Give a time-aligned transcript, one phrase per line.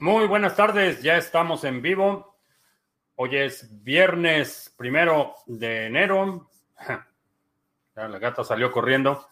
[0.00, 2.38] Muy buenas tardes, ya estamos en vivo.
[3.16, 6.48] Hoy es viernes primero de enero.
[7.94, 9.26] la gata salió corriendo.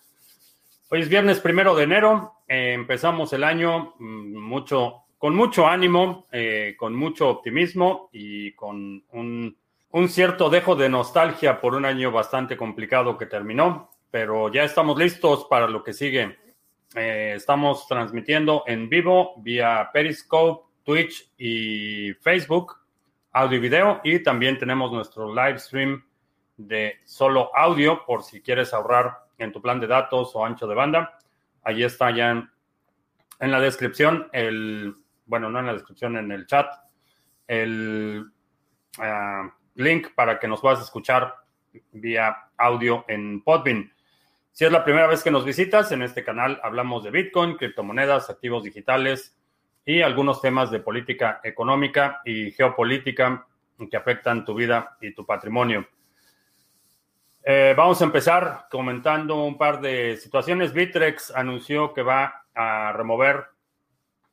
[0.91, 2.43] Hoy es viernes primero de enero.
[2.46, 9.03] Eh, empezamos el año mm, mucho, con mucho ánimo, eh, con mucho optimismo y con
[9.12, 9.57] un,
[9.93, 13.88] un cierto dejo de nostalgia por un año bastante complicado que terminó.
[14.10, 16.37] Pero ya estamos listos para lo que sigue.
[16.95, 22.77] Eh, estamos transmitiendo en vivo vía Periscope, Twitch y Facebook,
[23.33, 24.01] audio y video.
[24.05, 26.02] Y también tenemos nuestro live stream
[26.56, 30.74] de solo audio por si quieres ahorrar en tu plan de datos o ancho de
[30.74, 31.19] banda.
[31.62, 34.95] Allí está ya en, la descripción el,
[35.27, 36.73] bueno, no en la descripción, en el chat,
[37.46, 38.30] el
[38.98, 41.34] uh, link para que nos puedas escuchar
[41.93, 43.93] vía audio en Podbean.
[44.59, 48.29] Si es la primera vez que nos visitas, en este canal hablamos de Bitcoin, criptomonedas,
[48.29, 49.38] activos digitales
[49.85, 53.47] y algunos temas de política económica y geopolítica
[53.88, 55.87] que afectan tu vida y tu patrimonio.
[57.45, 60.73] Eh, vamos a empezar comentando un par de situaciones.
[60.73, 63.45] Bitrex anunció que va a remover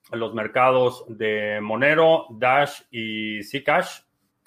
[0.10, 4.00] los mercados de Monero, Dash y Zcash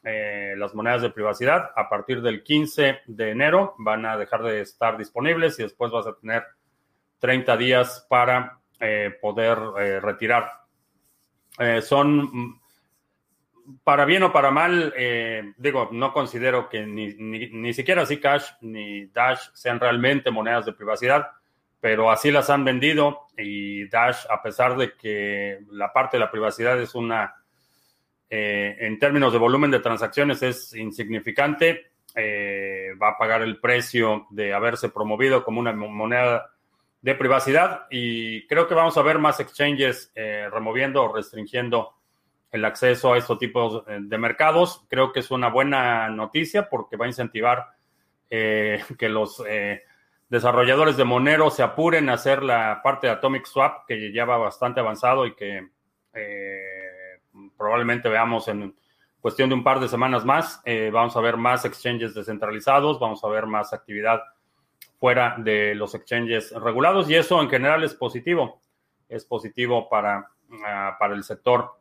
[0.09, 1.71] eh, las monedas de privacidad.
[1.77, 6.07] A partir del 15 de enero van a dejar de estar disponibles y después vas
[6.07, 6.45] a tener
[7.19, 10.51] 30 días para eh, poder eh, retirar.
[11.83, 12.61] son, mm,
[13.85, 14.95] para bien o para mal,
[15.59, 20.73] digo, no considero que ni, ni, ni siquiera Zcash ni Dash sean realmente monedas de
[20.73, 21.33] privacidad,
[21.81, 26.31] pero así las han vendido y Dash, a pesar de que la parte de la
[26.31, 27.35] privacidad es una
[28.31, 31.93] eh, en términos de volumen de transacciones es insignificante.
[32.15, 36.51] Eh, va a pagar el precio de haberse promovido como una moneda
[37.01, 41.95] de privacidad y creo que vamos a ver más exchanges eh, removiendo o restringiendo
[42.51, 44.85] el acceso a estos tipos de mercados.
[44.89, 47.67] Creo que es una buena noticia porque va a incentivar
[48.29, 49.43] que los
[50.29, 54.39] desarrolladores de Monero se apuren a hacer la parte de Atomic Swap que ya va
[54.39, 55.69] bastante avanzado y que
[57.59, 58.75] probablemente veamos en
[59.21, 60.63] cuestión de un par de semanas más.
[60.65, 64.21] Eh, vamos a ver más exchanges descentralizados, vamos a ver más actividad
[64.99, 68.61] fuera de los exchanges regulados y eso en general es positivo.
[69.09, 70.31] Es positivo para,
[70.65, 71.79] ah, para el sector.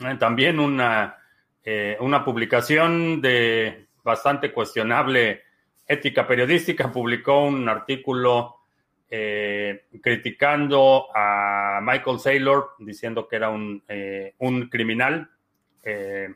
[0.00, 1.16] Eh, también una,
[1.64, 5.42] eh, una publicación de bastante cuestionable
[5.86, 8.61] ética periodística publicó un artículo
[9.14, 15.28] eh, criticando a Michael Saylor, diciendo que era un, eh, un criminal.
[15.82, 16.34] Eh,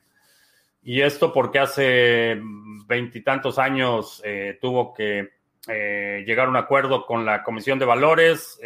[0.83, 2.39] y esto porque hace
[2.87, 4.23] veintitantos años
[4.61, 5.31] tuvo que
[5.67, 8.61] llegar a un acuerdo con la Comisión de Valores,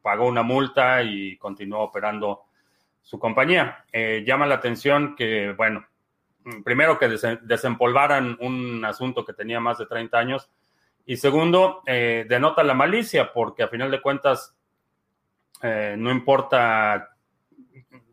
[0.00, 2.46] pagó una multa y continuó operando
[3.02, 3.84] su compañía.
[4.24, 5.86] llama la atención que, bueno,
[6.64, 7.08] primero que
[7.42, 10.50] desempolvaran un asunto que tenía más de 30 años
[11.04, 14.56] y segundo, eh, denota la malicia, porque a final de cuentas,
[15.62, 17.16] eh, no importa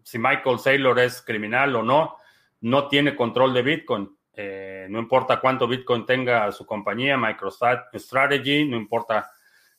[0.04, 2.16] si Michael Saylor es criminal o no,
[2.62, 4.18] no tiene control de Bitcoin.
[4.34, 9.32] Eh, no importa cuánto Bitcoin tenga su compañía, MicroStrategy, no importa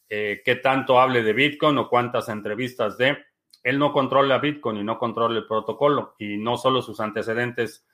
[0.09, 3.17] qué tanto hable de Bitcoin o cuántas entrevistas de,
[3.63, 6.17] él no controla Bitcoin y no controla el protocolo.
[6.19, 7.87] Y no solo sus antecedentes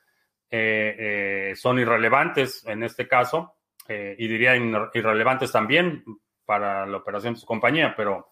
[0.49, 3.56] son irrelevantes en este caso,
[3.87, 6.03] eh, y diría irrelevantes también
[6.45, 8.29] para la operación de su compañía, pero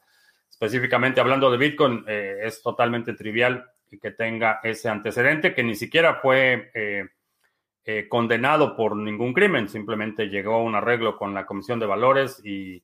[0.50, 3.66] específicamente hablando de Bitcoin, eh, es totalmente trivial
[4.02, 10.56] que tenga ese antecedente que ni siquiera fue eh, condenado por ningún crimen, simplemente llegó
[10.56, 12.84] a un arreglo con la Comisión de Valores y...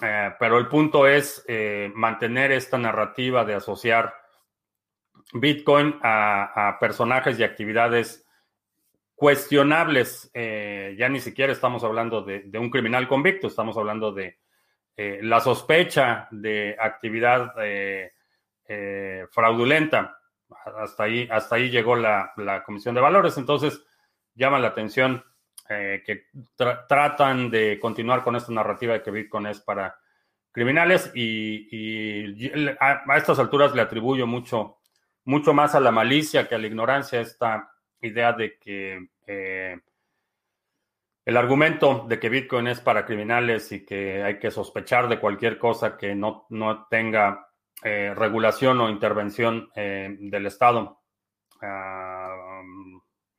[0.00, 1.46] pero el punto es
[1.94, 4.12] mantener esta narrativa de asociar
[5.32, 8.23] Bitcoin a, a personajes y actividades
[9.14, 10.30] cuestionables.
[10.34, 14.38] Eh, ya ni siquiera estamos hablando de, un criminal convicto, estamos hablando de
[14.96, 18.12] eh, la sospecha de actividad eh,
[19.30, 20.18] fraudulenta.
[20.78, 22.32] Hasta ahí, hasta ahí llegó la,
[22.64, 23.36] Comisión de Valores.
[23.38, 23.82] Entonces,
[24.34, 25.24] llama la atención
[25.66, 26.26] que
[26.56, 29.96] tratan de continuar con esta narrativa de que Bitcoin es para
[30.52, 32.36] criminales y,
[32.78, 34.76] a, a, estas alturas le atribuyo mucho,
[35.24, 37.73] mucho más a la malicia que a la ignorancia esta
[38.04, 39.80] idea de que eh,
[41.24, 45.58] el argumento de que Bitcoin es para criminales y que hay que sospechar de cualquier
[45.58, 47.48] cosa que no, no tenga
[47.82, 51.00] eh, regulación o intervención eh, del Estado.
[51.62, 52.60] Ah,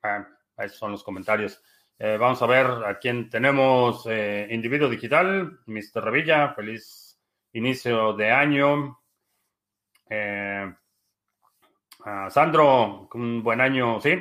[0.03, 0.27] ah,
[0.57, 1.61] esos son los comentarios.
[1.99, 4.05] vamos a ver a quién tenemos.
[4.49, 6.03] individuo digital, Mr.
[6.03, 7.19] Revilla, feliz
[7.53, 8.99] inicio de año.
[12.07, 14.11] Ah, Sandro, un buen año, sí.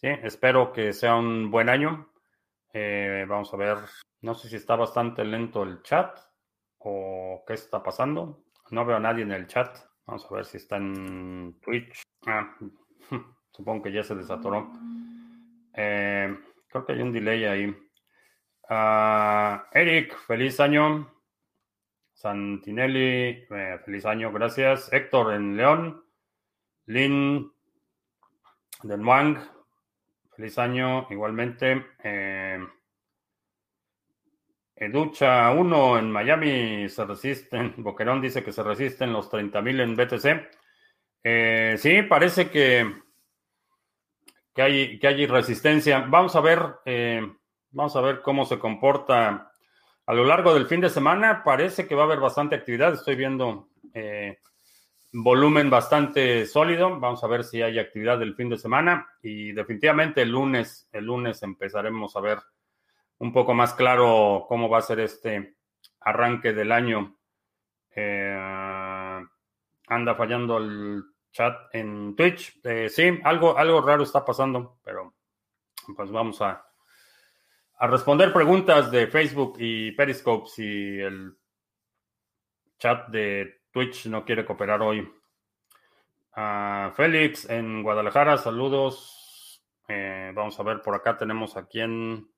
[0.00, 2.08] Sí, espero que sea un buen año.
[2.72, 3.78] Eh, vamos a ver,
[4.20, 6.16] no sé si está bastante lento el chat
[6.78, 8.44] o qué está pasando.
[8.70, 9.76] No veo a nadie en el chat.
[10.06, 12.00] Vamos a ver si está en Twitch.
[12.28, 12.56] Ah,
[13.50, 14.70] supongo que ya se desatoró.
[15.74, 17.76] Eh, creo que hay un delay ahí.
[18.68, 21.12] Ah, Eric, feliz año.
[22.12, 24.92] Santinelli, eh, feliz año, gracias.
[24.92, 26.04] Héctor en León.
[26.86, 27.52] Lin
[28.84, 29.38] de Wang,
[30.38, 31.84] feliz año igualmente.
[32.04, 32.64] Eh,
[34.76, 37.74] Educha 1 en Miami se resisten.
[37.78, 40.58] Boquerón dice que se resisten los 30.000 en BTC.
[41.24, 42.88] Eh, sí, parece que,
[44.54, 46.06] que, hay, que hay resistencia.
[46.08, 47.20] Vamos a ver, eh,
[47.72, 49.50] vamos a ver cómo se comporta
[50.06, 51.42] a lo largo del fin de semana.
[51.42, 52.94] Parece que va a haber bastante actividad.
[52.94, 53.70] Estoy viendo
[55.12, 56.98] volumen bastante sólido.
[56.98, 59.08] Vamos a ver si hay actividad del fin de semana.
[59.22, 62.38] Y definitivamente el lunes, el lunes empezaremos a ver
[63.18, 65.56] un poco más claro cómo va a ser este
[66.00, 67.18] arranque del año.
[67.94, 69.24] Eh,
[69.88, 71.02] anda fallando el
[71.32, 72.60] chat en Twitch.
[72.64, 75.14] Eh, sí, algo, algo raro está pasando, pero
[75.96, 76.64] pues vamos a,
[77.78, 81.36] a responder preguntas de Facebook y Periscope si el
[82.78, 85.00] chat de Twitch no quiere cooperar hoy.
[86.36, 89.62] Uh, Félix en Guadalajara, saludos.
[89.88, 92.30] Eh, vamos a ver, por acá tenemos a quien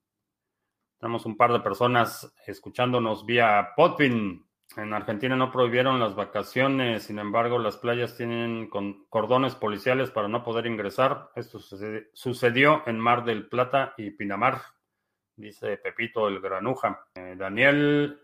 [0.98, 4.46] tenemos un par de personas escuchándonos vía Podpin.
[4.76, 8.70] En Argentina no prohibieron las vacaciones, sin embargo, las playas tienen
[9.08, 11.30] cordones policiales para no poder ingresar.
[11.34, 14.60] Esto sucedió en Mar del Plata y Pinamar,
[15.34, 17.04] dice Pepito el Granuja.
[17.14, 18.20] Eh, Daniel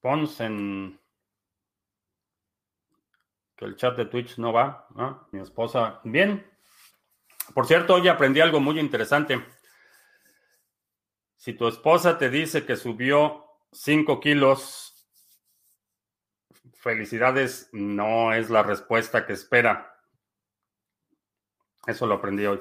[0.00, 0.99] Pons en
[3.60, 4.86] el chat de Twitch no va.
[5.32, 6.50] Mi esposa, bien.
[7.54, 9.44] Por cierto, hoy aprendí algo muy interesante.
[11.36, 15.08] Si tu esposa te dice que subió 5 kilos,
[16.74, 19.98] felicidades, no es la respuesta que espera.
[21.86, 22.60] Eso lo aprendí hoy.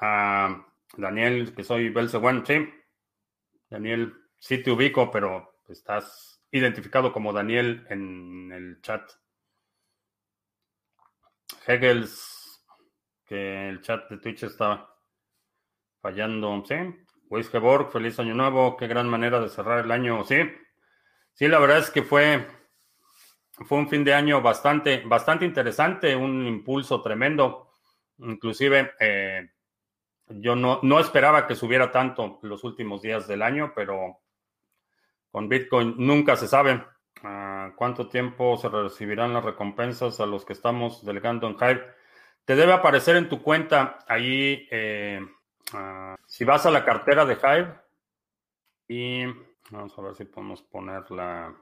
[0.00, 2.68] Ah, Daniel, que soy Belzewan, sí.
[3.70, 9.10] Daniel, sí te ubico, pero estás identificado como Daniel en el chat.
[11.66, 12.64] Hegels,
[13.26, 14.88] que el chat de Twitch está
[16.00, 16.76] fallando, sí.
[17.28, 20.36] Wiskeborg, feliz año nuevo, qué gran manera de cerrar el año, sí.
[21.32, 22.46] Sí, la verdad es que fue,
[23.66, 27.72] fue un fin de año bastante, bastante interesante, un impulso tremendo.
[28.18, 29.50] Inclusive, eh,
[30.28, 34.23] yo no, no esperaba que subiera tanto los últimos días del año, pero
[35.34, 36.74] con Bitcoin nunca se sabe
[37.24, 41.84] uh, cuánto tiempo se recibirán las recompensas a los que estamos delegando en Hive.
[42.44, 45.20] Te debe aparecer en tu cuenta ahí eh,
[45.72, 47.74] Ah, si vas a la cartera de Hive
[48.88, 49.24] y
[49.70, 51.54] vamos a ver si podemos poner la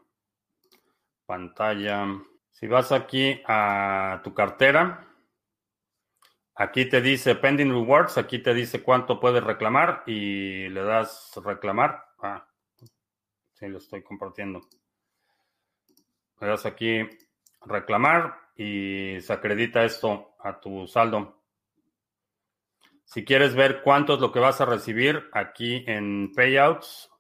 [1.25, 2.07] pantalla.
[2.51, 5.07] Si vas aquí a tu cartera,
[6.55, 12.05] aquí te dice pending rewards, aquí te dice cuánto puedes reclamar y le das reclamar.
[12.19, 12.47] Ah,
[13.63, 14.61] sí, lo estoy compartiendo.
[16.41, 17.01] Le das aquí
[17.65, 21.41] reclamar y se acredita esto a tu saldo.
[23.05, 27.11] Si quieres ver cuánto es lo que vas a recibir aquí en Payouts,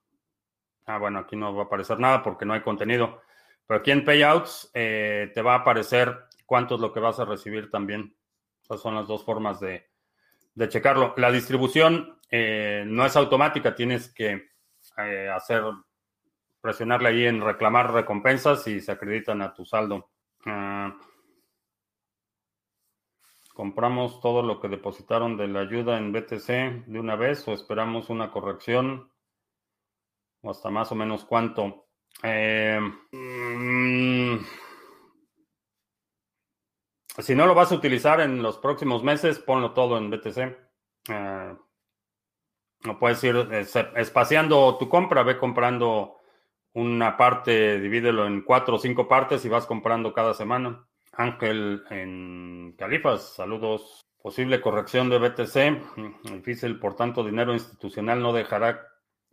[0.87, 3.22] ah, bueno, aquí no va a aparecer nada porque no hay contenido,
[3.66, 7.25] pero aquí en Payouts eh, te va a aparecer cuánto es lo que vas a
[7.25, 8.16] recibir también.
[8.64, 9.88] Esas son las dos formas de,
[10.68, 11.14] checarlo.
[11.18, 14.50] La distribución eh, no es automática, tienes que
[14.96, 15.62] eh, hacer,
[16.62, 20.11] presionarle ahí en reclamar recompensas y se acreditan a tu saldo.
[20.47, 20.97] Ah,
[23.52, 28.09] ¿Compramos todo lo que depositaron de la ayuda en BTC de una vez o esperamos
[28.09, 29.12] una corrección?
[30.40, 31.88] ¿O hasta más o menos cuánto?
[32.23, 32.81] Eh,
[33.12, 34.37] mm,
[37.19, 40.57] si no lo vas a utilizar en los próximos meses, ponlo todo en BTC.
[41.11, 41.54] Eh,
[42.85, 43.37] no puedes ir
[43.97, 46.22] espaciando tu compra, ve comprando
[46.75, 50.87] una parte, divídelo en cuatro o cinco partes y vas comprando cada semana.
[51.12, 54.00] Ángel en Califas, saludos.
[54.23, 56.33] Posible corrección de BTC.
[56.33, 58.87] Difícil, por tanto, dinero institucional no dejará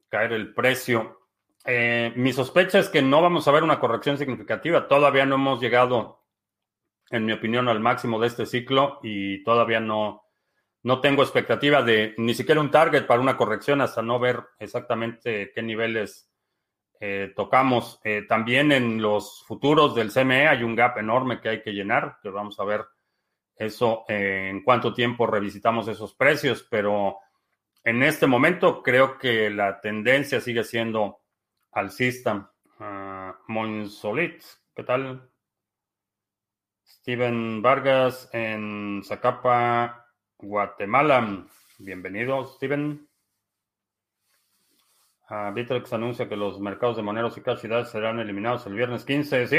[0.09, 1.19] caer el precio.
[1.65, 4.87] Eh, mi sospecha es que no vamos a ver una corrección significativa.
[4.87, 6.25] Todavía no hemos llegado,
[7.11, 10.23] en mi opinión, al máximo de este ciclo y todavía no,
[10.83, 15.51] no tengo expectativa de ni siquiera un target para una corrección hasta no ver exactamente
[15.53, 16.28] qué niveles
[17.35, 18.01] tocamos.
[18.27, 22.29] también en los futuros del CME hay un gap enorme que hay que llenar, que
[22.29, 22.85] vamos a ver
[23.55, 27.17] eso en cuánto tiempo revisitamos esos precios, pero
[27.83, 31.19] en este momento creo que la tendencia sigue siendo
[31.71, 32.51] alcista.
[32.79, 34.41] Uh, Monsolit,
[34.73, 35.29] ¿qué tal?
[36.85, 41.45] Steven Vargas en Zacapa, Guatemala.
[41.79, 43.08] Bienvenido, Steven.
[45.53, 49.47] Bitrex anuncia que los mercados de moneros y cash serán eliminados el viernes 15.
[49.47, 49.57] Sí,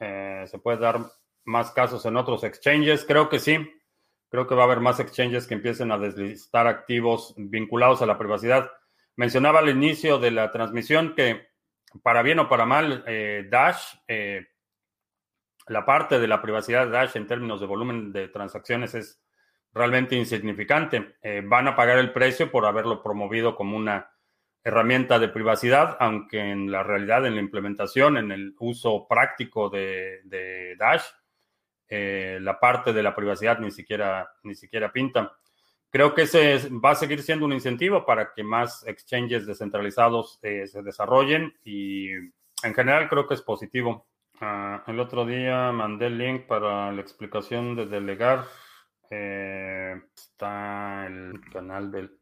[0.00, 1.00] eh, se puede dar
[1.44, 3.04] más casos en otros exchanges.
[3.04, 3.58] Creo que sí.
[4.30, 8.18] Creo que va a haber más exchanges que empiecen a deslistar activos vinculados a la
[8.18, 8.70] privacidad.
[9.14, 11.48] Mencionaba al inicio de la transmisión que,
[12.02, 14.46] para bien o para mal, eh, Dash, eh,
[15.68, 19.22] la parte de la privacidad de Dash en términos de volumen de transacciones es
[19.72, 21.16] realmente insignificante.
[21.44, 24.10] Van a pagar el precio por haberlo promovido como una
[24.66, 30.22] herramienta de privacidad, aunque en la realidad, en la implementación, en el uso práctico de,
[30.24, 31.04] de Dash,
[31.88, 35.36] eh, la parte de la privacidad ni siquiera, ni siquiera pinta.
[35.88, 40.66] Creo que ese va a seguir siendo un incentivo para que más exchanges descentralizados eh,
[40.66, 44.08] se desarrollen y en general creo que es positivo.
[44.40, 48.46] Ah, el otro día mandé el link para la explicación de delegar.
[49.10, 52.18] Eh, está el canal del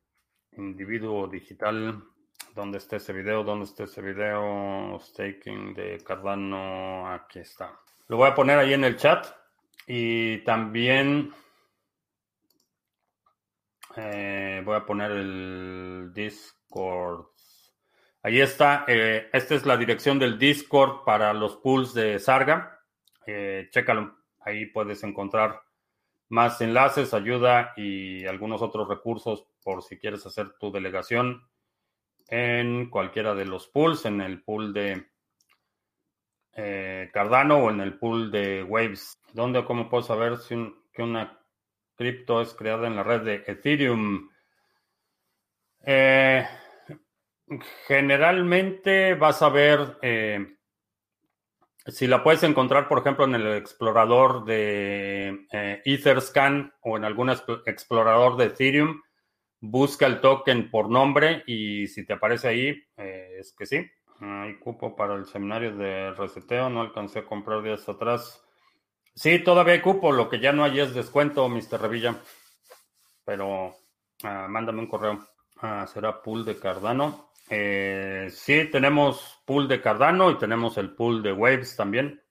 [0.58, 2.04] individuo digital.
[2.54, 3.42] ¿Dónde está ese video?
[3.42, 4.96] ¿Dónde está ese video?
[5.00, 7.10] Staking de Cardano.
[7.12, 7.80] Aquí está.
[8.06, 9.26] Lo voy a poner ahí en el chat.
[9.88, 11.32] Y también
[13.96, 17.26] eh, voy a poner el Discord.
[18.22, 18.84] Ahí está.
[18.86, 22.80] Eh, esta es la dirección del Discord para los pools de Sarga.
[23.26, 24.18] Eh, chécalo.
[24.42, 25.60] Ahí puedes encontrar
[26.28, 31.42] más enlaces, ayuda y algunos otros recursos por si quieres hacer tu delegación
[32.28, 35.06] en cualquiera de los pools, en el pool de
[36.56, 39.20] eh, Cardano o en el pool de Waves.
[39.32, 40.54] ¿Dónde o cómo puedo saber si
[40.92, 41.40] que una
[41.96, 44.28] cripto es creada en la red de Ethereum?
[45.84, 46.46] Eh,
[47.86, 50.56] generalmente vas a ver eh,
[51.86, 55.46] si la puedes encontrar, por ejemplo, en el explorador de
[55.84, 59.02] Etherscan o en algún explorador de Ethereum.
[59.66, 63.86] Busca el token por nombre y si te aparece ahí, es que sí.
[64.20, 68.44] Hay cupo para el seminario de reseteo, no alcancé a comprar días atrás.
[69.14, 71.80] Sí, todavía hay cupo, lo que ya no hay es descuento, Mr.
[71.80, 72.16] Revilla.
[73.24, 73.74] Pero
[74.22, 75.26] ah, mándame un correo.
[75.62, 77.30] Ah, será pool de Cardano.
[77.48, 82.22] Eh, sí, tenemos pool de Cardano y tenemos el pool de Waves también.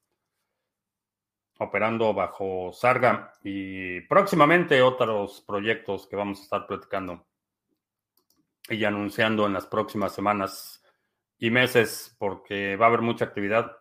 [1.63, 7.25] Operando bajo Sarga y próximamente otros proyectos que vamos a estar platicando
[8.70, 10.84] y anunciando en las próximas semanas
[11.38, 13.77] y meses porque va a haber mucha actividad.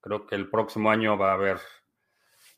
[0.00, 1.58] Creo que el próximo año va a haber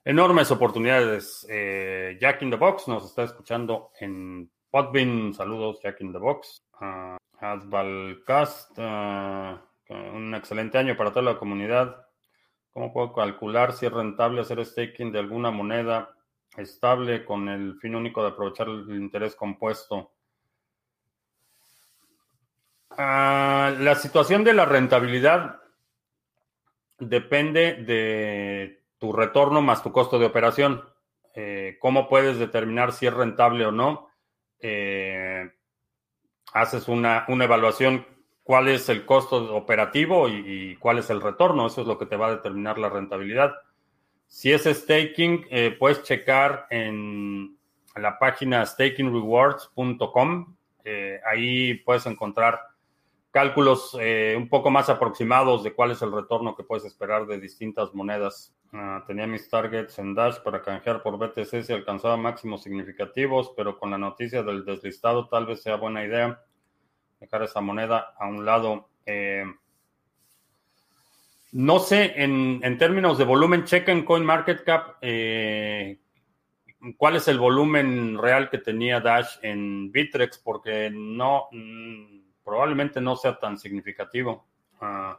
[0.04, 1.46] enormes oportunidades.
[1.48, 5.34] Eh, Jack in the Box nos está escuchando en Podbean.
[5.34, 6.62] Saludos, Jack in the Box.
[6.80, 12.03] Uh, Asbalcast, uh, un excelente año para toda la comunidad.
[12.74, 16.16] ¿Cómo puedo calcular si es rentable hacer staking de alguna moneda
[16.56, 20.12] estable con el fin único de aprovechar el interés compuesto?
[22.90, 25.60] Ah, la situación de la rentabilidad
[26.98, 30.82] depende de tu retorno más tu costo de operación.
[31.32, 34.08] Eh, ¿Cómo puedes determinar si es rentable o no?
[34.58, 35.48] Eh,
[36.52, 38.04] haces una, evaluación,
[38.44, 41.66] cuál es el costo operativo y, cuál es el retorno.
[41.66, 43.54] Eso es lo que te va a determinar la rentabilidad.
[44.28, 47.56] Si es staking, eh, puedes checar en
[47.96, 50.56] la página stakingrewards.com.
[51.24, 52.60] ahí puedes encontrar
[53.34, 57.40] cálculos eh, un poco más aproximados de cuál es el retorno que puedes esperar de
[57.40, 58.54] distintas monedas.
[58.72, 63.76] Ah, tenía mis targets en Dash para canjear por BTC si alcanzaba máximos significativos, pero
[63.76, 66.44] con la noticia del deslistado tal vez sea buena idea
[67.20, 68.88] dejar esa moneda a un lado.
[69.06, 69.44] Eh,
[71.52, 75.98] no sé, en, términos de volumen, checa en CoinMarketCap eh,
[76.96, 81.48] cuál es el volumen real que tenía Dash en Bitrex, porque no...
[81.52, 84.46] Mm, probablemente no sea tan significativo.
[84.80, 85.18] Ah,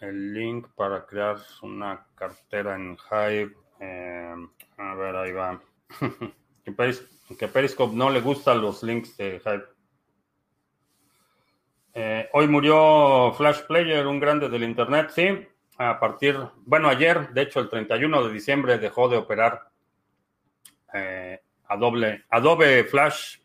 [0.00, 3.54] el link para crear una cartera en Hive.
[3.78, 5.60] Em, a ver, ahí va.
[6.64, 9.64] que, Periscope no le gustan los links de Hive.
[11.98, 15.28] Eh, hoy murió Flash Player, un grande del Internet, sí.
[15.78, 16.36] A partir,
[16.66, 19.70] bueno, ayer, de hecho, el 31 de diciembre dejó de operar
[20.92, 23.38] eh, Adobe, Flash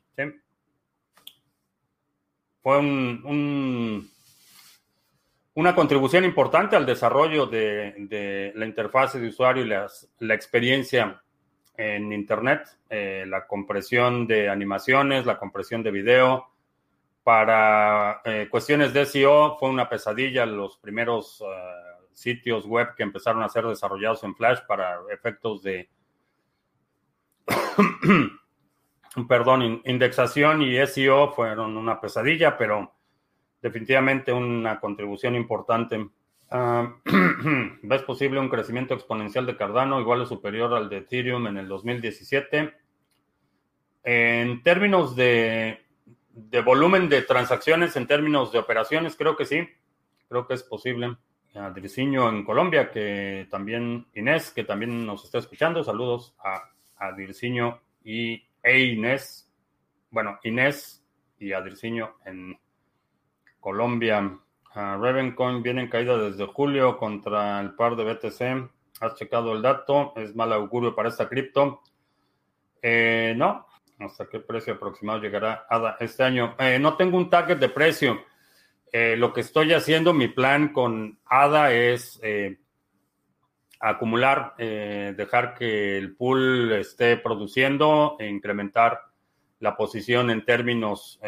[2.62, 4.12] fue un,
[5.53, 11.22] una contribución importante al desarrollo de, la interfase de usuario y la experiencia
[11.77, 16.51] en Internet, eh, la compresión de animaciones, la compresión de video.
[17.24, 23.44] Para eh, cuestiones de SEO fue una pesadilla los primeros eh, sitios web que empezaron
[23.44, 25.90] a ser desarrollados en Flash para efectos de,
[29.28, 32.94] perdón, indexación y SEO fueron una pesadilla, pero
[33.62, 36.10] definitivamente una contribución importante.
[36.50, 36.96] Ah,
[37.84, 41.68] ¿Ves posible un crecimiento exponencial de Cardano igual o superior al de Ethereum en el
[41.68, 42.74] 2017?
[44.04, 45.86] En términos de,
[46.34, 49.68] de volumen de transacciones, en términos de operaciones, creo que sí,
[50.28, 51.18] creo que es posible.
[51.54, 55.84] A en Colombia, que también, Inés, que también nos está escuchando.
[55.84, 57.14] Saludos a, a
[58.06, 59.52] y e Inés.
[60.10, 61.06] Bueno, Inés
[61.40, 61.62] y a
[62.26, 62.58] en
[63.60, 64.40] Colombia.
[64.74, 68.72] Ravencoin viene en caída desde julio contra el par de BTC.
[69.02, 70.14] ¿Has checado el dato?
[70.16, 71.82] ¿Es mal augurio para esta cripto?
[72.82, 73.68] Eh, no.
[74.01, 76.55] ¿Hasta qué precio aproximado llegará ADA este año?
[76.58, 78.24] Eh, no tengo un target de precio.
[78.91, 82.20] Eh, lo que estoy haciendo, mi plan con ADA es
[83.79, 89.01] acumular, dejar que el pool esté produciendo e incrementar
[89.60, 91.20] la posición en términos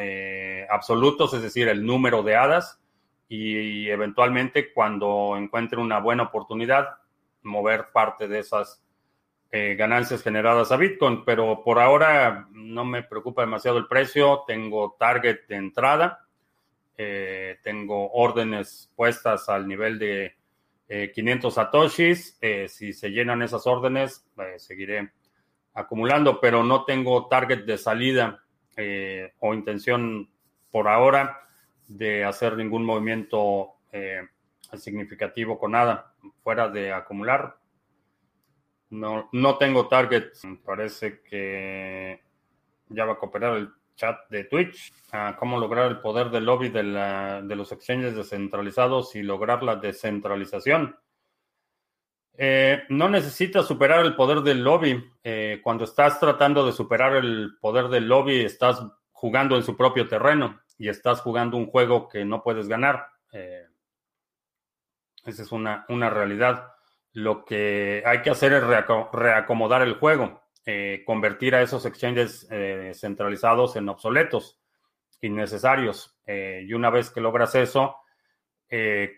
[0.69, 2.79] absolutos, es decir, el número de hadas
[3.27, 6.89] y eventualmente cuando encuentre una buena oportunidad,
[7.41, 8.82] mover parte de esas
[9.55, 11.23] eh, ganancias generadas a Bitcoin.
[11.23, 16.27] Pero por ahora no me preocupa demasiado el precio, tengo target de entrada,
[16.97, 20.35] eh, tengo órdenes puestas al nivel de
[21.13, 22.39] 500 eh, satoshis.
[22.67, 24.25] si se llenan esas órdenes,
[24.57, 25.11] seguiré
[25.73, 28.43] acumulando, pero no tengo target de salida
[29.39, 30.29] o intención
[30.71, 31.43] por ahora
[31.87, 34.27] de hacer ningún movimiento eh,
[34.75, 37.57] significativo con nada, fuera de acumular.
[38.93, 40.33] No, no tengo target.
[40.63, 42.21] Parece que
[42.89, 44.93] ya va a cooperar el chat de Twitch.
[45.39, 50.95] cómo lograr el poder del lobby de, los exchanges descentralizados y lograr la descentralización.
[52.35, 55.03] Eh, no necesitas superar el poder del lobby.
[55.23, 60.07] Eh, cuando estás tratando de superar el poder del lobby, estás jugando en su propio
[60.07, 63.07] terreno y estás jugando un juego que no puedes ganar.
[63.31, 63.65] Eh,
[65.25, 66.72] esa es una, una, realidad.
[67.13, 72.91] Lo que hay que hacer es reacomodar el juego, eh, convertir a esos exchanges eh,
[72.93, 74.59] centralizados en obsoletos,
[75.21, 76.17] innecesarios.
[76.27, 77.95] y una vez que logras eso,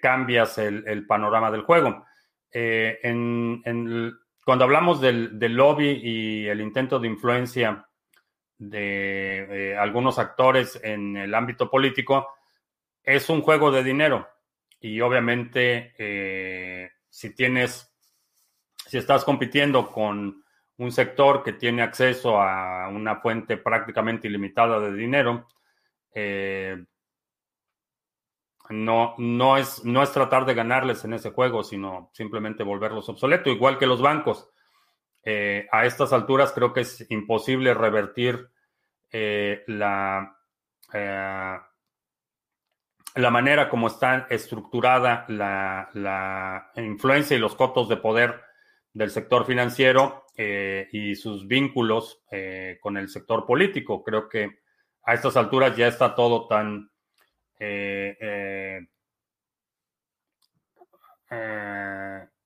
[0.01, 2.05] cambias el, panorama del juego.
[4.45, 7.88] cuando hablamos del, lobby y el intento de influencia
[8.58, 12.27] de eh, algunos actores en el ámbito político,
[13.03, 14.27] es un juego de dinero.
[14.79, 17.95] Y obviamente, eh, si tienes,
[18.88, 20.43] si estás compitiendo con
[20.75, 25.47] un sector que tiene acceso a una fuente prácticamente ilimitada de dinero,
[26.13, 26.84] eh,
[28.69, 33.54] no, no, es, no es tratar de ganarles en ese juego, sino simplemente volverlos obsoletos,
[33.54, 34.49] igual que los bancos.
[35.23, 38.49] Eh, a estas alturas creo que es imposible revertir
[39.10, 40.38] eh, la,
[43.15, 48.41] la manera como está estructurada la, influencia y los cotos de poder
[48.93, 52.21] del sector financiero y sus vínculos
[52.82, 54.04] con el sector político.
[54.04, 54.60] Creo que
[55.04, 56.89] a estas alturas ya está todo tan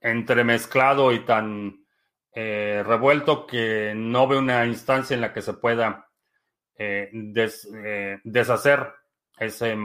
[0.02, 1.86] entremezclado y tan
[2.34, 6.10] eh, revuelto que no ve una instancia en la que se pueda
[6.78, 8.94] eh, eh, deshacer
[9.40, 9.78] ese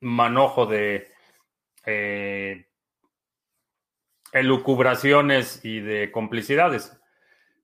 [0.00, 1.08] manojo de
[4.32, 6.96] elucubraciones y de complicidades.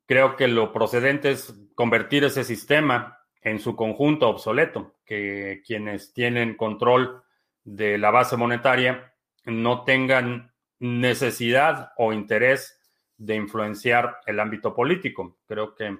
[0.07, 6.57] Creo que lo procedente es convertir ese sistema en su conjunto obsoleto, que quienes tienen
[6.57, 7.23] control
[7.65, 9.13] de la base monetaria
[9.45, 12.81] no tengan necesidad o interés
[13.17, 15.39] de influenciar el ámbito político.
[15.47, 15.97] Creo que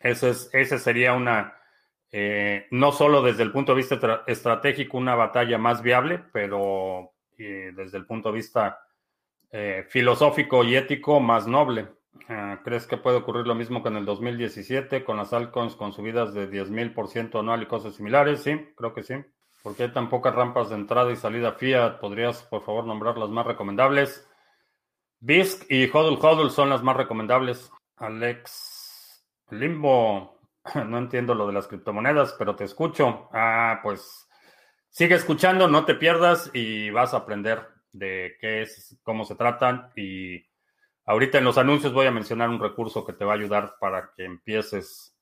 [0.00, 1.54] ese, es, ese sería una,
[2.12, 7.72] eh, no solo desde el punto de vista estratégico, una batalla más viable, pero eh,
[7.74, 8.80] desde el punto de vista
[9.50, 11.88] eh, filosófico y ético más noble.
[12.28, 15.92] Ah, ¿Crees que puede ocurrir lo mismo que en el 2017 con las altcoins con
[15.92, 18.42] subidas de 10.000% anual y cosas similares?
[18.42, 19.14] Sí, creo que sí.
[19.62, 21.98] ¿Por qué hay tan pocas rampas de entrada y salida Fiat?
[21.98, 24.28] ¿Podrías, por favor, nombrar las más recomendables?
[25.20, 27.70] BISC y Hodl Hodl son las más recomendables.
[27.96, 30.35] Alex Limbo.
[30.86, 33.28] No entiendo lo de las criptomonedas, pero te escucho.
[33.32, 34.28] Ah, pues
[34.90, 39.90] sigue escuchando, no te pierdas y vas a aprender de qué es, cómo se tratan.
[39.96, 40.46] Y
[41.04, 44.12] ahorita en los anuncios voy a mencionar un recurso que te va a ayudar para
[44.16, 45.14] que empieces.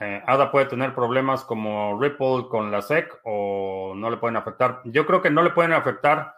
[0.00, 4.80] Eh, ADA puede tener problemas como Ripple con la SEC o no le pueden afectar.
[4.84, 6.34] Yo creo que no le pueden afectar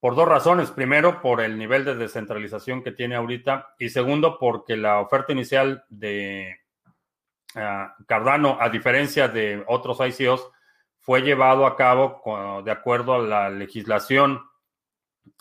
[0.00, 0.70] por dos razones.
[0.70, 3.74] Primero, por el nivel de descentralización que tiene ahorita.
[3.78, 6.58] Y segundo, porque la oferta inicial de
[7.54, 10.50] eh, Cardano, a diferencia de otros ICOs,
[10.98, 14.42] fue llevado a cabo de acuerdo a la legislación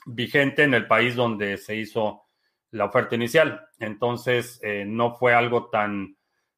[0.06, 2.24] vigente en el país donde se hizo
[2.72, 3.68] la oferta inicial.
[3.78, 6.16] Entonces, eh, no fue algo tan,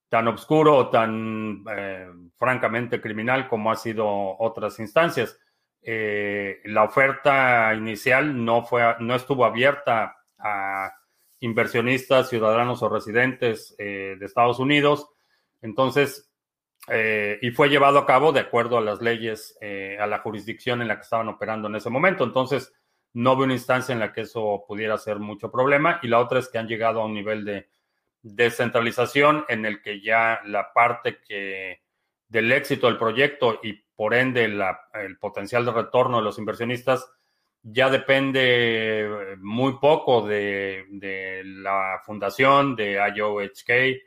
[0.08, 4.08] tan o tan eh, francamente criminal como ha sido
[4.40, 5.38] otras instancias.
[5.84, 10.94] la oferta inicial no, fue, no estuvo abierta a
[11.40, 15.10] inversionistas, ciudadanos o residentes de Estados Unidos
[15.62, 16.32] entonces,
[16.88, 20.82] eh, y fue llevado a cabo de acuerdo a las leyes, eh, a la jurisdicción
[20.82, 22.24] en la que estaban operando en ese momento.
[22.24, 22.74] Entonces,
[23.14, 26.00] no veo una instancia en la que eso pudiera ser mucho problema.
[26.02, 27.70] Y la otra es que han llegado a un nivel de
[28.24, 31.82] descentralización en el que ya la parte que
[32.28, 37.12] del éxito del proyecto y por ende el potencial de retorno de los inversionistas
[37.64, 44.02] ya depende muy poco de, de la fundación, de IOHK,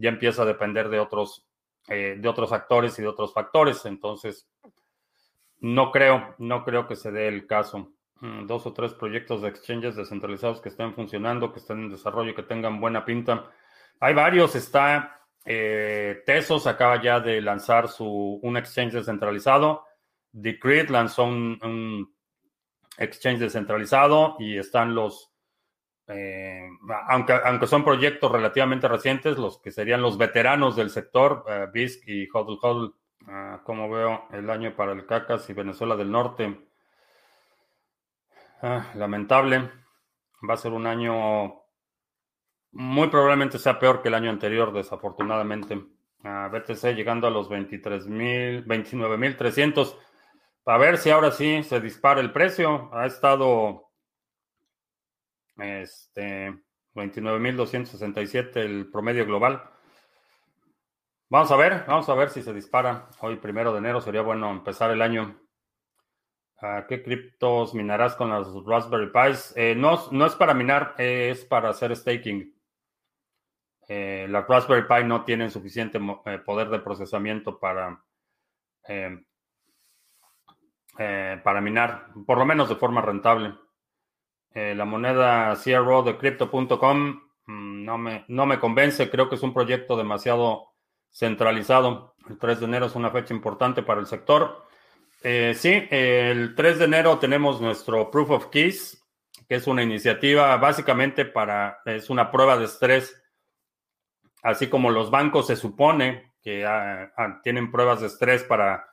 [0.00, 1.46] ya empieza a depender de otros,
[1.88, 3.84] eh, de otros actores y de otros factores.
[3.84, 4.48] Entonces,
[5.58, 7.92] no creo, no creo que se dé el caso.
[8.20, 12.34] Mm, dos o tres proyectos de exchanges descentralizados que estén funcionando, que estén en desarrollo,
[12.34, 13.50] que tengan buena pinta.
[14.00, 19.84] Hay varios, está eh, Tesos, acaba ya de lanzar su, un exchange descentralizado.
[20.32, 22.14] Decreed lanzó un
[22.98, 25.29] exchange descentralizado y están los
[26.12, 26.68] eh,
[27.08, 32.08] aunque, aunque son proyectos relativamente recientes, los que serían los veteranos del sector, uh, BISC
[32.08, 32.94] y Hodl Hodl,
[33.28, 36.66] ah, como veo el año para el CACAS y Venezuela del Norte.
[38.62, 39.70] Ah, lamentable,
[40.48, 41.60] va a ser un año
[42.72, 45.80] muy probablemente sea peor que el año anterior, desafortunadamente.
[46.22, 49.96] BTC llegando a los 23.000, 29.300.
[50.66, 52.90] A ver si ahora sí se dispara el precio.
[52.92, 53.89] Ha estado
[55.60, 56.54] este,
[56.94, 59.62] 29.267 el promedio global.
[61.28, 63.08] Vamos a ver, vamos a ver si se dispara.
[63.20, 65.40] Hoy, primero de enero, sería bueno empezar el año.
[66.58, 69.52] ¿A ¿Qué criptos minarás con las Raspberry Pis?
[69.56, 72.54] Eh, no, no es para minar, es para hacer staking.
[73.88, 78.04] Eh, las Raspberry Pi no tienen suficiente eh, poder de procesamiento para,
[81.44, 83.54] para minar, por lo menos de forma rentable.
[84.52, 89.42] Eh, la moneda CRO de crypto.com mm, no me, no me convence, creo que es
[89.42, 90.72] un proyecto demasiado
[91.10, 92.14] centralizado.
[92.28, 94.66] El 3 de enero es una fecha importante para el sector.
[95.22, 99.00] Eh, sí, el 3 de enero tenemos nuestro Proof of Keys,
[99.48, 103.20] que es una iniciativa básicamente para, es una prueba de estrés,
[104.42, 108.88] así como los bancos se supone que ah, ah, tienen pruebas de estrés para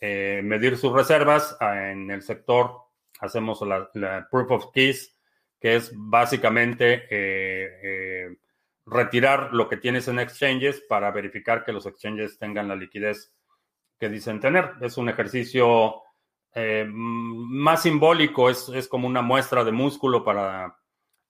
[0.00, 2.85] eh, medir sus reservas, ah, en el sector
[3.20, 5.16] hacemos la, proof of keys,
[5.60, 8.36] que es básicamente eh, eh,
[8.84, 13.32] retirar lo que tienes en exchanges para verificar que los exchanges tengan la liquidez
[13.98, 14.72] que dicen tener.
[14.80, 16.02] Es un ejercicio
[16.54, 20.78] eh, más simbólico, es, como una muestra de músculo para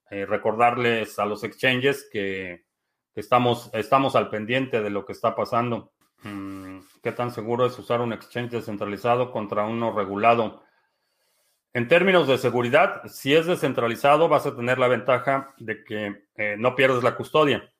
[0.09, 2.65] recordarles a los exchanges que,
[3.13, 5.91] estamos, estamos al pendiente de lo que está pasando.
[6.23, 10.63] Mm, ¿Qué tan seguro es usar un exchange descentralizado contra uno regulado?
[11.77, 16.55] En términos de seguridad, si es descentralizado, vas a tener la ventaja de que eh,
[16.57, 17.71] no pierdes la custodia.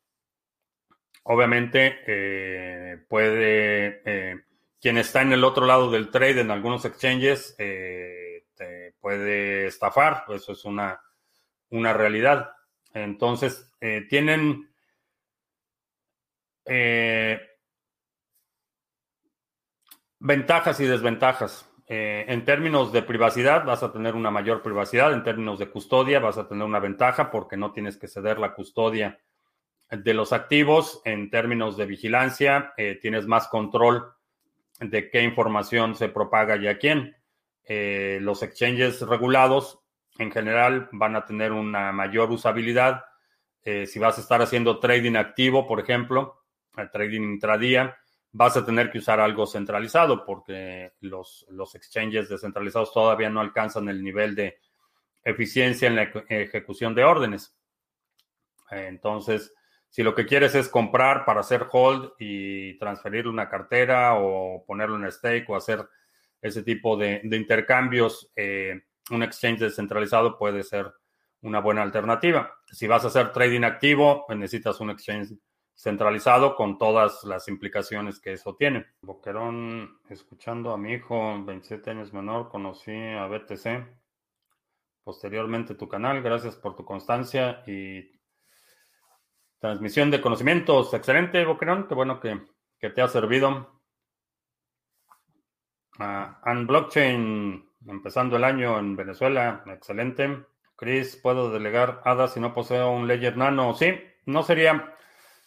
[1.23, 4.43] Obviamente, eh, puede, eh,
[4.79, 10.25] quien está en el otro lado del trade en algunos exchanges, te puede estafar.
[10.29, 11.01] Eso es una,
[11.71, 12.51] una realidad.
[12.93, 13.67] Entonces,
[14.09, 14.69] tienen
[20.19, 21.66] ventajas y desventajas.
[21.89, 26.19] Eh, en términos de privacidad vas a tener una mayor privacidad, en términos de custodia
[26.19, 29.21] vas a tener una ventaja porque no tienes que ceder la custodia
[29.89, 31.01] de los activos.
[31.05, 34.13] En términos de vigilancia eh, tienes más control
[34.81, 37.15] de qué información se propaga y a quién.
[37.63, 39.79] Eh, los exchanges regulados
[40.19, 43.05] en general van a tener una mayor usabilidad.
[43.63, 46.45] si vas a estar haciendo trading activo, por ejemplo,
[46.93, 47.97] trading intradía,
[48.37, 53.89] vas a tener que usar algo centralizado porque los, los exchanges descentralizados todavía no alcanzan
[53.89, 54.59] el nivel de
[55.23, 57.57] eficiencia en la ejecución de órdenes.
[58.69, 59.53] Entonces,
[59.89, 64.97] Si lo que quieres es comprar para hacer hold y transferirle una cartera o ponerlo
[64.97, 65.87] en stake o hacer
[66.41, 70.93] ese tipo de, intercambios, eh, un exchange descentralizado puede ser
[71.41, 72.53] una buena alternativa.
[72.69, 75.29] Si vas a hacer trading activo, pues necesitas un exchange
[75.77, 78.87] centralizado con todas las implicaciones que eso tiene.
[79.01, 83.85] Boquerón, escuchando a mi hijo, 27 años menor, conocí a BTC.
[85.03, 88.11] Posteriormente tu canal, gracias por tu constancia y
[89.59, 90.91] transmisión de conocimientos.
[90.95, 92.41] Excelente, Boquerón, qué bueno que,
[92.89, 93.79] te ha servido.
[95.99, 100.43] Uh, Blockchain, empezando el año en Venezuela, excelente.
[100.75, 103.73] Chris, ¿puedo delegar ADA si no poseo un Ledger Nano?
[103.75, 103.93] Sí,
[104.25, 104.97] no sería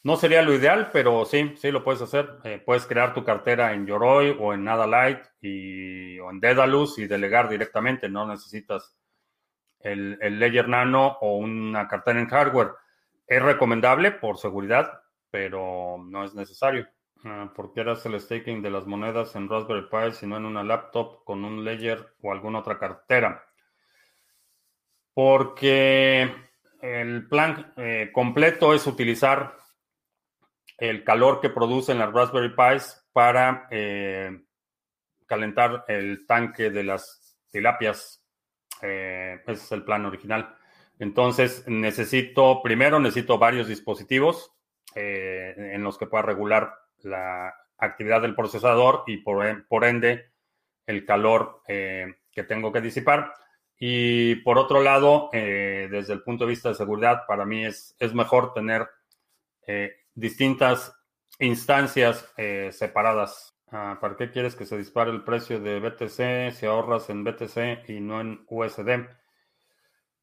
[0.03, 2.39] no sería lo ideal, pero sí, sí lo puedes hacer.
[2.45, 6.99] Eh, puedes crear tu cartera en Yoroi o en Nada Light y, o en Dedalus
[6.99, 8.09] y delegar directamente.
[8.09, 8.97] No necesitas
[9.81, 12.71] el, el Ledger Nano o una cartera en hardware.
[13.27, 16.89] Es recomendable por seguridad, pero no es necesario.
[17.25, 20.47] Ah, ¿Por qué harás el staking de las monedas en Raspberry Pi si no en
[20.47, 23.45] una laptop con un Ledger o alguna otra cartera?
[25.13, 26.35] Porque
[26.81, 29.60] el plan eh, completo es utilizar
[30.81, 34.45] el calor que producen las Raspberry Pis para eh,
[35.27, 38.25] calentar el tanque de las tilapias.
[38.81, 40.57] Eh, ese es el plan original.
[40.99, 44.53] Entonces, necesito, primero necesito varios dispositivos
[44.95, 50.31] eh, en los que pueda regular la actividad del procesador y por, por ende
[50.87, 53.33] el calor que tengo que disipar.
[53.79, 58.12] Y por otro lado, desde el punto de vista de seguridad, para mí es, es
[58.12, 58.87] mejor tener
[60.14, 60.94] distintas
[61.38, 63.57] instancias eh, separadas.
[63.73, 67.88] Ah, ¿Para qué quieres que se dispare el precio de BTC si ahorras en BTC
[67.88, 69.07] y no en USD?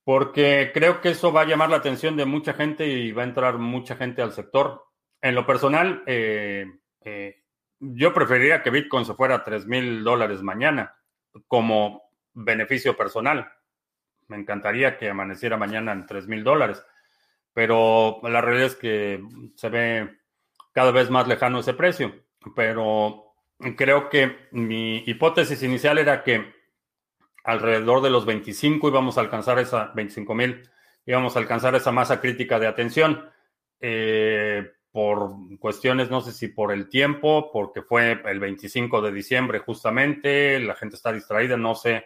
[0.04, 3.26] Porque creo que eso va a llamar la atención de mucha gente y va a
[3.26, 4.86] entrar mucha gente al sector.
[5.21, 6.65] En lo personal, eh,
[7.02, 7.43] eh,
[7.80, 10.95] yo preferiría que Bitcoin se fuera a 3 mil dólares mañana
[11.47, 13.52] como beneficio personal.
[14.28, 16.84] Me encantaría que amaneciera mañana en 3 mil dólares
[17.58, 19.20] pero la realidad es que
[19.56, 20.20] se ve
[20.74, 22.13] cada vez más lejano ese precio.
[22.56, 23.34] Pero
[23.76, 26.54] creo que mi hipótesis inicial era que
[27.43, 30.70] alrededor de los 25 íbamos a alcanzar esa, 25 mil,
[31.08, 33.28] íbamos a alcanzar esa masa crítica de atención.
[33.82, 39.58] Eh, por cuestiones, no sé si por el tiempo, porque fue el 25 de diciembre
[39.65, 42.06] justamente, la gente está distraída, no sé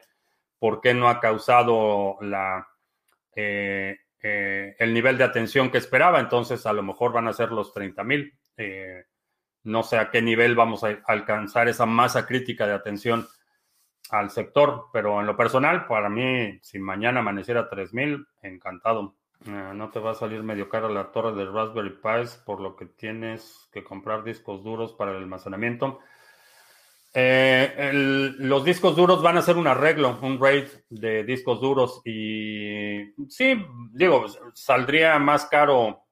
[0.60, 2.70] por qué no ha causado la,
[3.36, 7.52] eh, eh, el nivel de atención que esperaba, entonces a lo mejor van a ser
[7.52, 8.34] los 30 mil.
[8.58, 9.06] Eh,
[9.64, 13.28] no sé a qué nivel vamos a alcanzar esa masa crítica de atención
[14.10, 19.16] al sector, pero en lo personal, para mí, si mañana amaneciera 3 mil, encantado.
[19.46, 22.76] Eh, no te va a salir medio cara la torre de Raspberry Pi, por lo
[22.76, 26.00] que tienes que comprar discos duros para el almacenamiento.
[27.14, 27.92] Eh,
[28.40, 33.66] los discos duros van a ser un arreglo, un RAID de discos duros y sí,
[33.92, 36.06] digo, saldría más caro,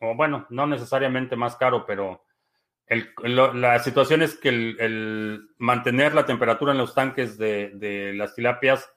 [0.00, 2.24] o bueno, no necesariamente más caro, pero
[3.24, 8.90] la situación es que el, mantener la temperatura en los tanques de, las tilapias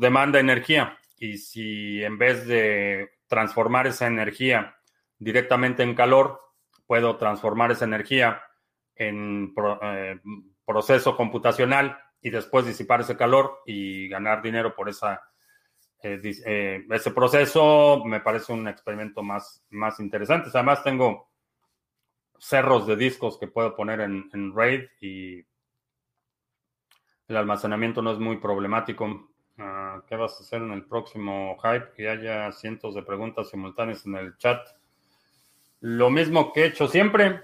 [0.00, 4.76] demanda energía y si en vez de transformar esa energía
[5.18, 6.40] directamente en calor,
[6.86, 8.42] puedo transformar esa energía
[8.96, 10.20] en eh,
[10.64, 15.22] proceso computacional y después disipar ese calor y ganar dinero por esa,
[16.02, 20.50] eh, eh, ese proceso, me parece un experimento más, más interesante.
[20.52, 21.30] Además, tengo
[22.38, 25.38] cerros de discos que puedo poner en, RAID y
[27.28, 29.30] el almacenamiento no es muy problemático.
[29.58, 31.92] Ah, ¿Qué vas a hacer en el próximo hype?
[31.94, 34.66] Que haya cientos de preguntas simultáneas en el chat.
[35.80, 37.42] Lo mismo que he hecho siempre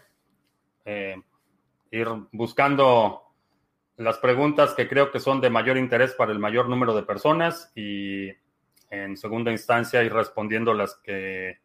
[1.90, 3.22] ir buscando
[3.96, 7.70] las preguntas que creo que son de mayor interés para el mayor número de personas
[7.74, 8.28] y
[8.90, 11.58] en segunda instancia ir respondiendo las que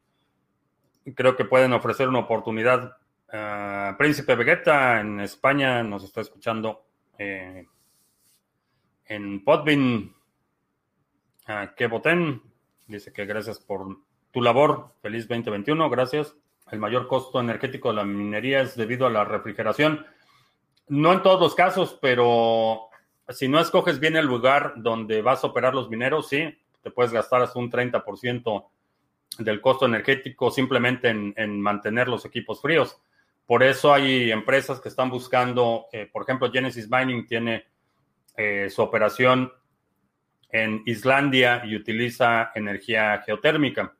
[1.15, 2.97] creo que pueden ofrecer una oportunidad.
[3.31, 6.85] Ah, Príncipe Vegeta en España nos está escuchando
[7.17, 7.65] eh,
[9.05, 10.15] en Podbean.
[11.47, 12.41] Uh, que voten.
[12.87, 13.99] Dice que gracias por
[14.31, 14.93] tu labor.
[15.01, 15.89] Feliz 2021.
[15.89, 16.35] Gracias.
[16.71, 20.05] El mayor costo energético de la minería es debido a la refrigeración.
[20.87, 22.89] No en todos los casos, pero
[23.29, 27.11] si no escoges bien el lugar donde vas a operar los mineros, sí, te puedes
[27.11, 28.65] gastar hasta un 30%
[29.39, 33.01] del costo energético simplemente en, mantener los equipos fríos.
[33.47, 37.65] Por eso hay empresas que están buscando, eh, por ejemplo, Genesis Mining tiene
[38.37, 39.51] eh, su operación
[40.49, 43.95] en Islandia y utiliza energía geotérmica.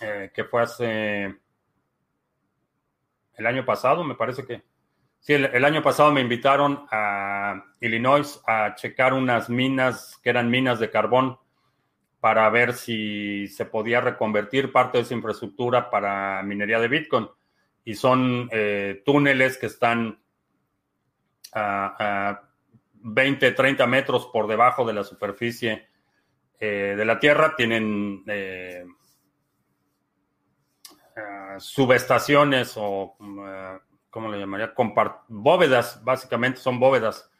[0.00, 1.36] eh, que fue hace
[3.38, 4.62] el año pasado, me parece que.
[5.20, 10.78] Sí, el, año pasado me invitaron a Illinois a checar unas minas que eran minas
[10.78, 11.38] de carbón
[12.20, 17.28] para ver si se podía reconvertir parte de esa infraestructura para minería de Bitcoin.
[17.84, 20.20] Y son eh, túneles que están
[21.52, 22.42] a,
[23.00, 25.88] 20, 30 metros por debajo de la superficie
[26.60, 27.54] eh, de la Tierra.
[27.56, 28.84] Tienen eh,
[31.58, 33.16] subestaciones o,
[34.10, 34.72] ¿cómo le llamaría?
[35.28, 37.30] bóvedas, básicamente son bóvedas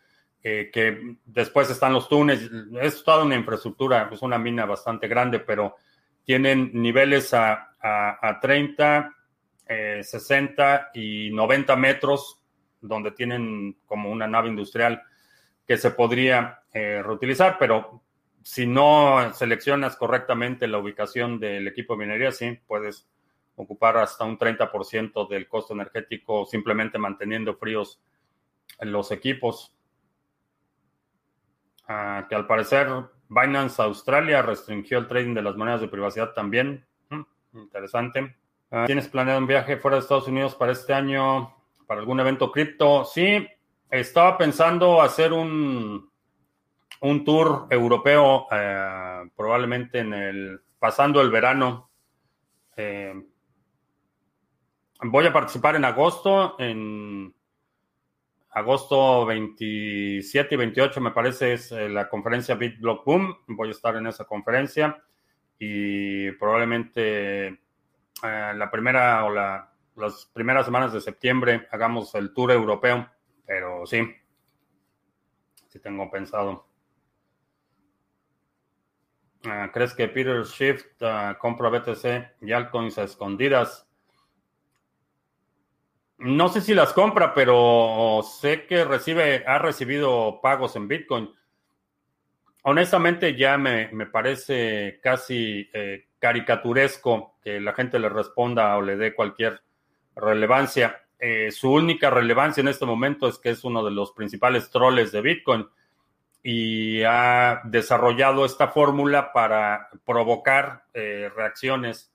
[0.43, 2.51] eh, que después están los túneles.
[2.81, 5.77] Es toda una infraestructura, es una mina bastante grande, pero
[6.25, 9.15] tienen niveles a, a, 30,
[10.03, 12.41] 60 eh, y 90 metros,
[12.81, 15.03] donde tienen como una nave industrial
[15.67, 18.03] que se podría eh, reutilizar, pero
[18.43, 23.07] si no seleccionas correctamente la ubicación del equipo de minería, sí, puedes
[23.59, 28.01] ocupar hasta un 30% del costo energético simplemente manteniendo fríos
[28.81, 29.75] los equipos
[32.29, 32.89] que al parecer
[33.29, 36.87] Binance Australia restringió el trading de las monedas de privacidad también.
[37.09, 38.37] Hmm, interesante.
[38.71, 41.55] Ah, ¿Tienes planeado un viaje fuera de Estados Unidos para este año,
[41.87, 43.05] para algún evento cripto?
[43.05, 43.47] Sí,
[43.91, 46.11] estaba pensando hacer un,
[47.01, 51.91] un tour europeo, eh, probablemente en el pasando el verano.
[52.77, 53.15] Eh,
[55.03, 57.35] voy a participar en agosto en
[58.51, 63.39] agosto 27 y 28 me parece es eh, la conferencia BitBlock Boom.
[63.49, 65.03] Voy a estar en esa conferencia
[65.59, 67.59] y probablemente eh,
[68.23, 73.09] la primera o la, las primeras semanas de septiembre hagamos el tour europeo,
[73.47, 74.03] pero sí,
[75.69, 76.67] sí tengo pensado.
[79.45, 83.88] Ah, ¿Crees que Peter Shift uh, compra BTC y altcoins a escondidas?
[86.19, 91.31] No sé si las compra, pero sé que recibe, ha recibido pagos en Bitcoin.
[92.63, 99.15] Honestamente, ya me, parece casi eh, caricaturesco que la gente le responda o le dé
[99.15, 99.63] cualquier
[100.17, 101.05] relevancia.
[101.21, 105.13] Eh, su única relevancia en este momento es que es uno de los principales troles
[105.13, 105.67] de Bitcoin
[106.43, 112.13] y ha desarrollado esta fórmula para provocar eh, reacciones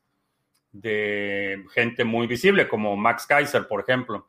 [0.74, 4.28] de gente muy visible, como Max Kaiser, por ejemplo.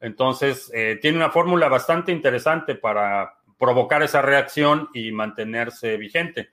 [0.00, 6.50] Entonces, eh, tiene una fórmula bastante interesante para provocar esa reacción y mantenerse vigente.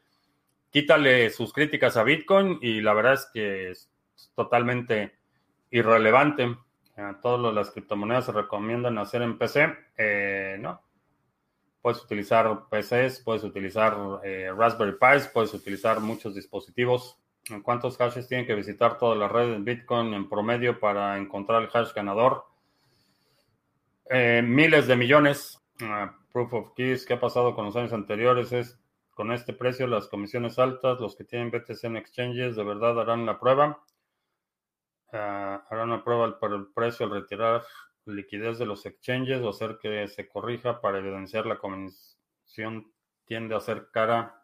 [0.70, 3.92] Quítale sus críticas a Bitcoin y la verdad es que es
[4.36, 5.18] totalmente
[5.72, 6.56] irrelevante.
[7.22, 9.76] todas las criptomonedas se recomiendan hacer en PC.
[9.98, 10.82] Eh, no.
[11.82, 17.20] Puedes utilizar PCs, puedes utilizar eh, Raspberry Pis, puedes utilizar muchos dispositivos
[17.64, 21.70] ¿Cuántos hashes tienen que visitar toda la red de Bitcoin en promedio para encontrar el
[21.74, 22.46] hash ganador?
[24.10, 25.62] Eh, miles de millones.
[25.82, 28.54] Ah, proof of Keys, ¿qué ha pasado con los años anteriores?
[28.54, 28.80] Es
[29.12, 33.26] con este precio, las comisiones altas, los que tienen BTC en exchanges, ¿de verdad harán
[33.26, 33.84] la prueba?
[35.12, 37.64] Ah, harán la prueba por el precio al retirar
[38.06, 42.92] liquidez de los exchanges o hacer que se corrija para evidenciar la comisión
[43.26, 44.44] tiende a ser cara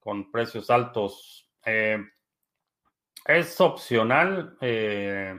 [0.00, 1.47] con precios altos.
[1.68, 2.02] Eh,
[3.26, 4.56] es opcional.
[4.60, 5.38] Eh,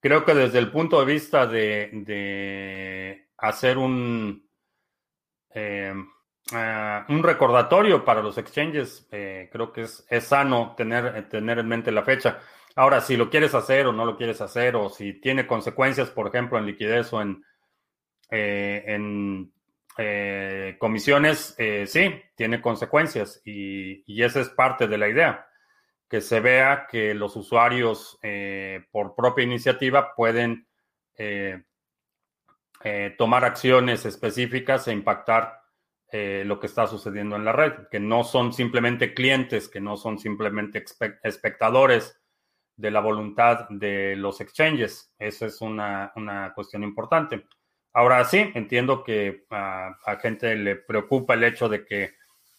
[0.00, 4.48] creo que desde el punto de vista de, hacer un,
[5.54, 5.94] eh,
[6.52, 12.02] ah, un recordatorio para los exchanges, creo que es, sano tener, tener en mente la
[12.02, 12.40] fecha.
[12.74, 16.26] Ahora, si lo quieres hacer o no lo quieres hacer, o si tiene consecuencias, por
[16.26, 17.44] ejemplo, en liquidez o en,
[18.30, 19.52] en
[20.02, 25.46] eh, comisiones, eh, sí, tiene consecuencias y, esa es parte de la idea,
[26.08, 30.66] que se vea que los usuarios eh, por propia iniciativa pueden
[33.18, 35.60] tomar acciones específicas e impactar
[36.10, 40.18] lo que está sucediendo en la red, que no son simplemente clientes, que no son
[40.18, 40.82] simplemente
[41.22, 42.18] espectadores
[42.74, 45.14] de la voluntad de los exchanges.
[45.18, 47.44] Esa es una, una cuestión importante.
[47.92, 52.12] Ahora sí, entiendo que a, gente le preocupa el hecho de que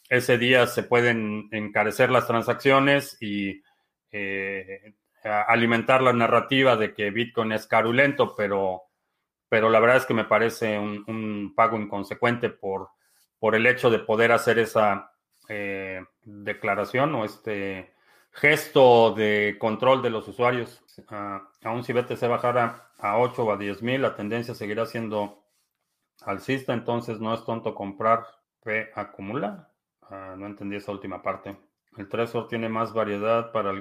[0.09, 3.63] ese día se pueden encarecer las transacciones y
[4.11, 8.83] eh, alimentar la narrativa de que Bitcoin es carulento, pero,
[9.47, 12.89] pero la verdad es que me parece un, pago inconsecuente por,
[13.39, 15.13] por el hecho de poder hacer esa
[15.47, 17.93] eh, declaración o este
[18.31, 20.83] gesto de control de los usuarios.
[21.09, 25.43] Ah, aún si BTC bajara a 8 o a 10 mil, la tendencia seguirá siendo
[26.21, 28.25] alcista, entonces no es tonto comprar
[28.63, 29.69] P acumula.
[30.03, 31.57] Ah, no entendí esa última parte.
[31.97, 33.73] El Trezor tiene más variedad para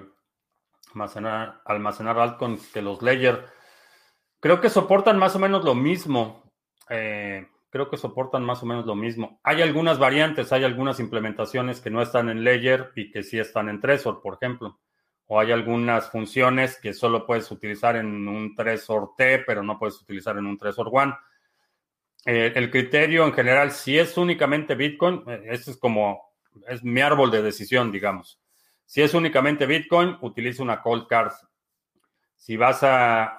[0.94, 3.46] almacenar, almacenar altcoins que los Ledger.
[4.40, 6.42] Creo que soportan más o menos lo mismo.
[6.88, 9.38] Eh, creo que soportan más o menos lo mismo.
[9.44, 13.68] Hay algunas variantes, hay algunas implementaciones que no están en Ledger y que sí están
[13.68, 14.80] en Trezor, por ejemplo.
[15.32, 20.00] O hay algunas funciones que solo puedes utilizar en un Trezor T, pero no puedes
[20.02, 21.14] utilizar en un Trezor One.
[22.26, 26.34] Eh, el criterio en general, si es únicamente Bitcoin, este es como
[26.66, 28.40] es mi árbol de decisión, digamos.
[28.84, 31.30] Si es únicamente Bitcoin, utiliza una cold card.
[32.34, 33.36] Si vas a,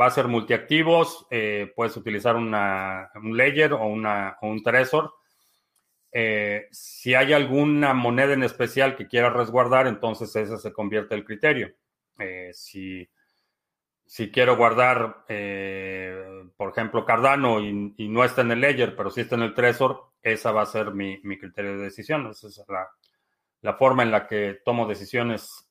[0.00, 5.12] va a ser multiactivos, eh, puedes utilizar una, un Ledger o, una, un Trezor.
[6.12, 11.24] Eh, si hay alguna moneda en especial que quieras resguardar, entonces ese se convierte el
[11.24, 11.74] criterio.
[12.18, 13.08] Eh, si,
[14.32, 15.24] quiero guardar,
[16.56, 20.08] por ejemplo, Cardano y, no está en el Ledger, pero sí está en el Trezor,
[20.22, 22.26] esa va a ser mi, criterio de decisión.
[22.28, 22.64] Esa es
[23.62, 25.70] la, forma en la que tomo decisiones.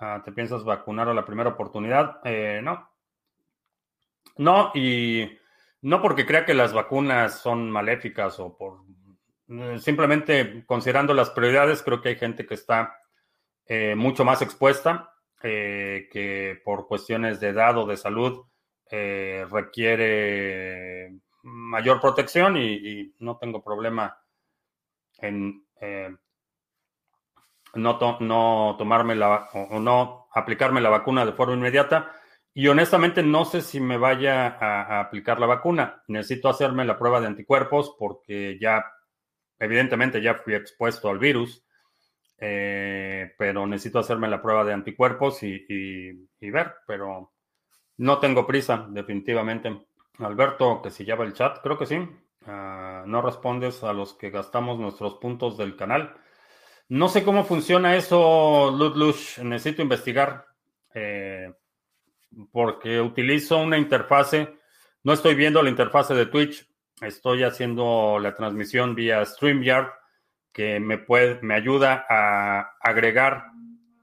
[0.00, 2.20] Ah, ¿Te piensas vacunar a la primera oportunidad?
[2.24, 2.88] Eh, no.
[4.36, 5.38] No, y
[5.82, 8.80] no porque crea que las vacunas son maléficas o por...
[9.50, 12.96] Eh, simplemente considerando las prioridades, creo que hay gente que está
[13.66, 15.08] eh, mucho más expuesta,
[15.42, 18.44] que por cuestiones de edad o de salud
[18.90, 24.18] requiere mayor protección y, no tengo problema
[25.18, 26.14] en eh,
[27.74, 32.12] no tomarme la o, no aplicarme la vacuna de forma inmediata.
[32.52, 36.02] Y honestamente no sé si me vaya a, aplicar la vacuna.
[36.08, 38.84] Necesito hacerme la prueba de anticuerpos porque ya,
[39.60, 41.64] evidentemente ya fui expuesto al virus,
[42.38, 47.32] eh, pero necesito hacerme la prueba de anticuerpos y, ver, pero
[47.98, 49.86] no tengo prisa, definitivamente.
[50.18, 51.96] Alberto, que si llama el chat, creo que sí.
[52.46, 56.14] Ah, no respondes a los que gastamos nuestros puntos del canal.
[56.88, 59.38] No sé cómo funciona eso, Ludlush.
[59.40, 60.46] Necesito investigar.
[60.94, 61.52] Eh,
[62.52, 64.56] porque utilizo una interfase.
[65.02, 66.69] No estoy viendo la interfase de Twitch.
[67.00, 69.88] Estoy haciendo la transmisión vía StreamYard,
[70.52, 73.46] que me, puede, me ayuda a agregar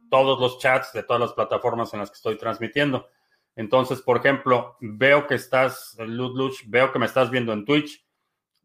[0.10, 3.08] todos los chats de todas las plataformas en las que estoy transmitiendo.
[3.56, 8.06] Entonces, por ejemplo, veo que estás, Ludluch, veo que me estás viendo en Twitch,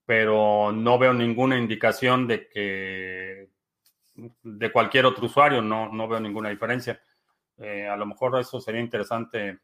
[0.07, 3.51] pero no veo ninguna indicación de que
[4.14, 7.03] de cualquier otro usuario, no, no veo ninguna diferencia.
[7.59, 9.61] Eh, a lo mejor eso sería interesante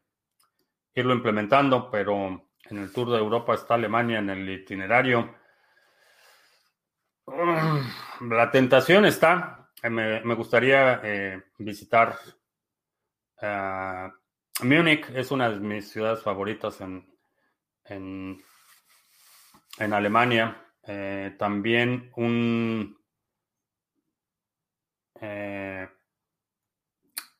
[0.93, 5.35] irlo implementando, pero en el Tour de Europa está Alemania en el itinerario.
[8.21, 9.69] La tentación está.
[9.83, 12.17] Me, gustaría eh, visitar
[13.41, 14.09] uh,
[14.65, 17.07] Múnich es una de mis ciudades favoritas en,
[17.85, 18.43] en,
[19.93, 20.65] Alemania.
[20.85, 22.97] Eh, también un,
[25.21, 25.87] eh,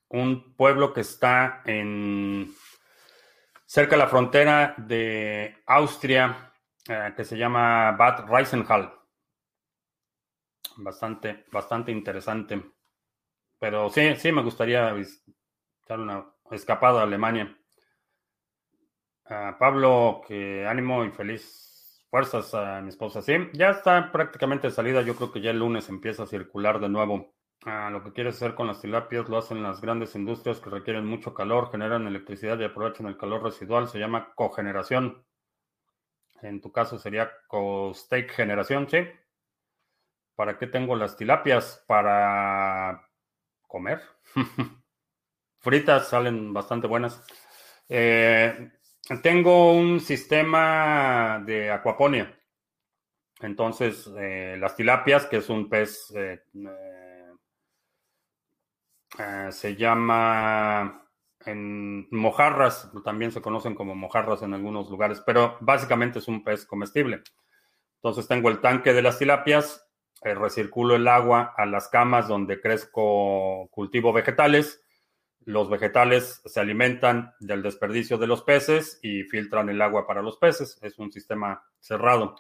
[0.10, 2.54] un pueblo que está en
[3.70, 6.52] cerca de la frontera de Austria,
[6.88, 8.92] eh, que se llama Bad Reisenhall.
[10.78, 12.64] Bastante, bastante interesante.
[13.60, 17.56] Pero sí, sí, me gustaría visitar una, escapado a Alemania.
[19.60, 23.22] Pablo, que ánimo y feliz fuerzas a mi esposa.
[23.22, 25.04] Sí, ya está prácticamente salida.
[25.04, 27.36] Yo creo que ya el lunes empieza a circular de nuevo.
[27.66, 31.34] Lo que quieres hacer con las tilapias lo hacen las grandes industrias que requieren mucho
[31.34, 33.88] calor, generan electricidad y aprovechan el calor residual.
[33.88, 35.26] Se llama cogeneración.
[36.42, 39.00] En tu caso sería co-stake generación, ¿sí?
[40.36, 41.84] ¿Para qué tengo las tilapias?
[41.86, 43.10] Para
[43.68, 44.02] comer.
[45.60, 47.22] fritas salen bastante buenas.
[47.88, 48.72] Eh,
[49.22, 52.36] tengo un sistema de acuaponia.
[53.42, 56.44] Entonces, eh, las tilapias, que es un pez, eh,
[59.52, 61.06] se llama
[61.46, 66.66] en mojarras, también se conocen como mojarras en algunos lugares, pero básicamente es un pez
[66.66, 67.24] comestible.
[67.96, 69.88] Entonces tengo el tanque de las tilapias,
[70.22, 74.84] recirculo el agua a las camas donde crezco cultivo vegetales
[75.50, 80.38] los vegetales se alimentan del desperdicio de los peces y filtran el agua para los
[80.38, 80.78] peces.
[80.82, 82.36] Es un sistema cerrado.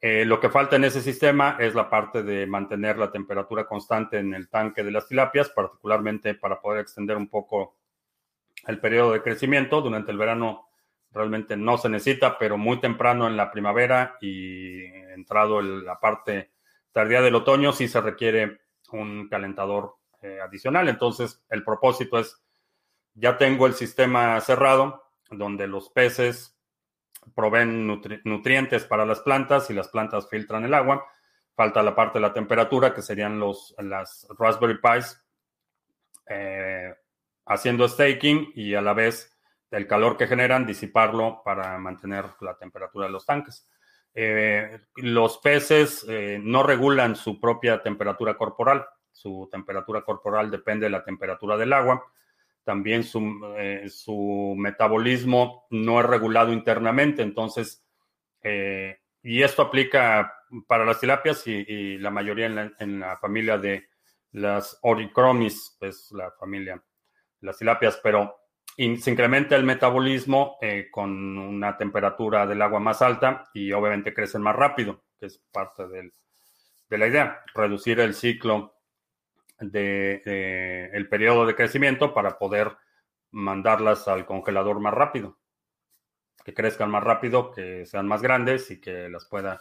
[0.00, 4.18] Eh, lo que falta en ese sistema es la parte de mantener la temperatura constante
[4.18, 7.76] en el tanque de las tilapias, particularmente para poder extender un poco
[8.66, 9.80] el periodo de crecimiento.
[9.80, 10.68] Durante el verano
[11.12, 16.52] realmente no se necesita, pero muy temprano en la primavera y entrado en la parte
[16.92, 18.60] tardía del otoño sí se requiere
[18.92, 20.88] un calentador eh, adicional.
[20.88, 22.42] Entonces, el propósito es,
[23.14, 26.55] ya tengo el sistema cerrado, donde los peces
[27.34, 27.86] proveen
[28.24, 31.04] nutrientes para las plantas y las plantas filtran el agua.
[31.54, 35.18] falta la parte de la temperatura, que serían los, las Raspberry Pis,
[36.28, 36.94] eh,
[37.46, 39.32] haciendo staking y a la vez
[39.70, 43.68] el calor que generan, disiparlo para mantener la temperatura de los tanques.
[44.14, 48.86] Eh, los peces eh, no regulan su propia temperatura corporal.
[49.12, 52.02] Su temperatura corporal depende de la temperatura del agua.
[52.66, 57.22] También su, eh, su metabolismo no es regulado internamente.
[57.22, 57.82] Entonces,
[59.22, 60.32] y esto aplica
[60.68, 63.88] para las tilapias y, la mayoría en la, en la, familia de
[64.32, 66.76] las oricromis, es la familia
[67.40, 68.36] de las tilapias, pero
[68.76, 74.42] se incrementa el metabolismo eh, con una temperatura del agua más alta y obviamente crecen
[74.42, 76.12] más rápido, que es parte del,
[76.90, 78.75] de la idea, reducir el ciclo
[79.60, 82.76] de, el periodo de crecimiento para poder
[83.30, 85.38] mandarlas al congelador más rápido,
[86.44, 89.60] que crezcan más rápido, que sean más grandes y que las pueda,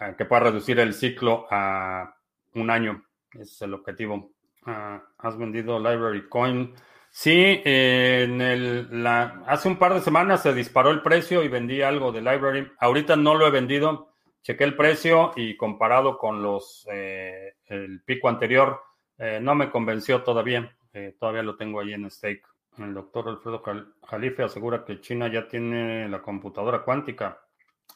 [0.00, 2.16] eh, que pueda reducir el ciclo a
[2.54, 3.04] un año.
[3.32, 4.32] Ese es el objetivo.
[4.66, 6.74] Ah, ¿Has vendido Library Coin?
[7.10, 11.80] Sí, en el, la, hace un par de semanas se disparó el precio y vendí
[11.80, 12.72] algo de Library.
[12.80, 14.14] Ahorita no lo he vendido.
[14.42, 18.80] Chequé el precio y comparado con los eh, el pico anterior,
[19.18, 20.76] eh, no me convenció todavía.
[20.92, 22.46] Eh, todavía lo tengo ahí en stake.
[22.78, 23.62] El doctor Alfredo
[24.02, 27.40] Jalife asegura que China ya tiene la computadora cuántica.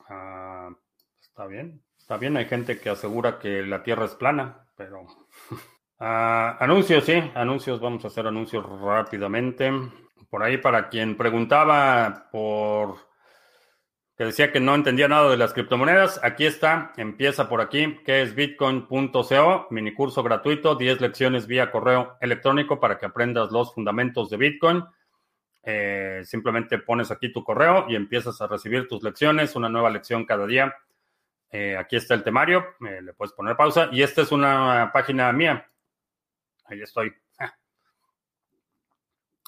[0.08, 0.70] Ah,
[1.20, 1.82] está bien.
[1.96, 5.06] Está bien, hay gente que asegura que la Tierra es plana, pero
[6.00, 9.72] Ah, anuncios, sí, anuncios, vamos a hacer anuncios rápidamente.
[10.30, 13.07] Por ahí, para quien preguntaba por
[14.18, 18.20] que decía que no entendía nada de las criptomonedas, aquí está, empieza por aquí, que
[18.20, 24.28] es bitcoin.co, mini curso gratuito, 10 lecciones vía correo electrónico para que aprendas los fundamentos
[24.28, 24.84] de Bitcoin.
[25.62, 30.24] Eh, simplemente pones aquí tu correo y empiezas a recibir tus lecciones, una nueva lección
[30.24, 30.74] cada día.
[31.52, 33.88] Eh, aquí está el temario, eh, le puedes poner pausa.
[33.92, 35.70] Y esta es una página mía,
[36.64, 37.14] ahí estoy.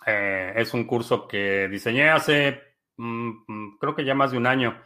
[0.07, 2.70] Es un curso que diseñé hace,
[3.01, 4.81] mm, mm, creo que ya más de un año.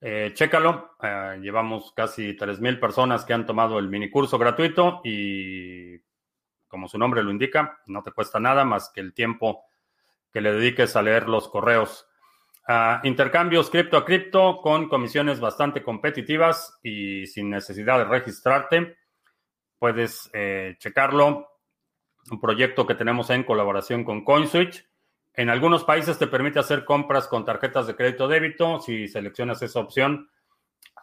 [0.00, 5.98] Eh, chécalo, eh, llevamos casi 3.000 personas que han tomado el mini curso gratuito y
[6.68, 9.64] como su nombre lo indica, no te cuesta nada más que el tiempo
[10.32, 12.06] que le dediques a leer los correos.
[12.68, 18.98] Ah, intercambios cripto a cripto con comisiones bastante competitivas y sin necesidad de registrarte.
[19.78, 20.30] Puedes
[20.78, 21.48] checarlo
[22.30, 24.87] un proyecto que tenemos en colaboración con CoinSwitch.
[25.38, 28.80] En algunos países te permite hacer compras con tarjetas de crédito débito.
[28.80, 30.28] Si seleccionas esa opción,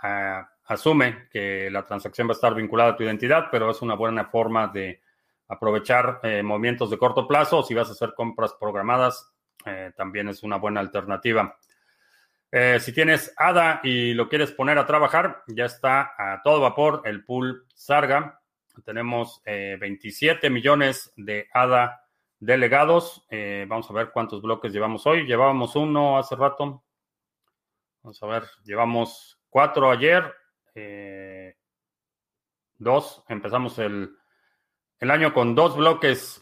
[0.03, 3.95] ah, asume que la transacción va a estar vinculada a tu identidad, pero es una
[3.95, 4.99] buena forma de
[5.47, 7.63] aprovechar eh, movimientos de corto plazo.
[7.63, 9.31] Si vas a hacer compras programadas,
[9.65, 11.57] eh, también es una buena alternativa.
[12.51, 17.03] Eh, si tienes ADA y lo quieres poner a trabajar, ya está a todo vapor
[17.05, 18.41] el pool Sarga.
[18.83, 22.04] Tenemos 27 eh, millones de ADA
[22.45, 23.25] delegados.
[23.29, 25.25] Eh, vamos a ver cuántos bloques llevamos hoy.
[25.25, 26.83] Llevábamos uno hace rato.
[28.03, 30.31] Vamos a ver, llevamos cuatro ayer.
[30.75, 31.55] Eh,
[32.77, 33.23] dos.
[33.27, 34.15] Empezamos el,
[34.99, 36.41] el, año con dos bloques.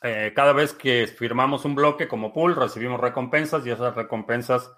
[0.00, 4.70] cada vez que firmamos un bloque como pool, recibimos recompensas y esas recompensas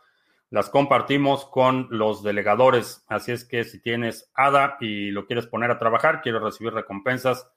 [0.50, 3.04] las compartimos con los delegadores.
[3.08, 7.50] Así es que si tienes ADA y lo quieres poner a trabajar, quieres recibir recompensas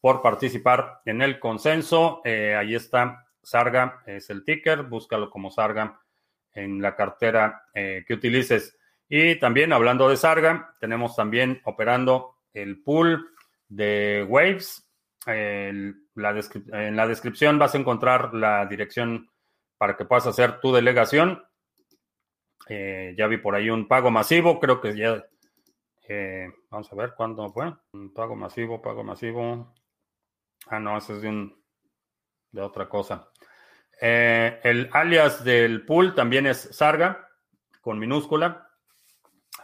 [0.00, 6.00] por participar en el consenso, eh, ahí está Sarga, es el ticker, búscalo como Sarga
[6.52, 8.76] en la cartera eh, que utilices.
[9.08, 13.30] Y también hablando de Sarga, tenemos también operando el pool
[13.68, 14.86] de Waves.
[15.26, 19.28] en la descripción vas a encontrar la dirección
[19.78, 21.42] para que puedas hacer tu delegación
[22.72, 25.24] eh, ya vi por ahí un pago masivo, creo que ya...
[26.70, 27.72] Vamos a ver cuándo fue.
[28.14, 29.72] Pago masivo, pago masivo.
[30.68, 31.64] Ah, no, ese es de, un,
[32.56, 33.28] otra cosa.
[34.00, 37.28] Eh, el alias del pool también es Sarga,
[37.80, 38.68] con minúscula.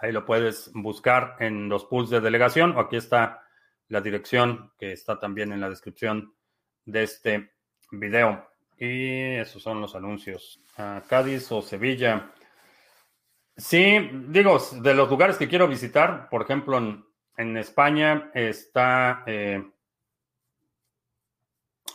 [0.01, 2.78] Ahí lo puedes buscar en los pools de delegación.
[2.78, 3.42] Aquí está
[3.88, 6.34] la dirección que está también en la descripción
[6.84, 7.53] de este
[7.90, 8.49] video.
[8.78, 10.61] Y esos son los anuncios.
[10.76, 12.30] Ah, Cádiz o Sevilla.
[13.57, 16.76] Sí, digo, de los lugares que quiero visitar, por ejemplo,
[17.38, 19.64] en, España está, eh,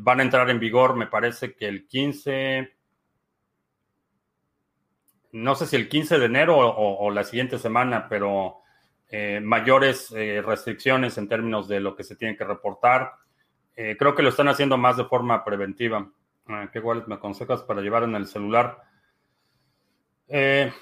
[0.00, 2.77] van a entrar en vigor, me parece que el 15,
[5.32, 8.58] no sé si el 15 de enero o, la siguiente semana, pero
[9.10, 13.12] eh, mayores eh, restricciones en términos de lo que se tiene que reportar.
[13.74, 16.10] creo que lo están haciendo más de forma preventiva.
[16.72, 18.82] ¿Qué wallet me aconsejas para llevar en el celular?
[20.28, 20.72] Eh,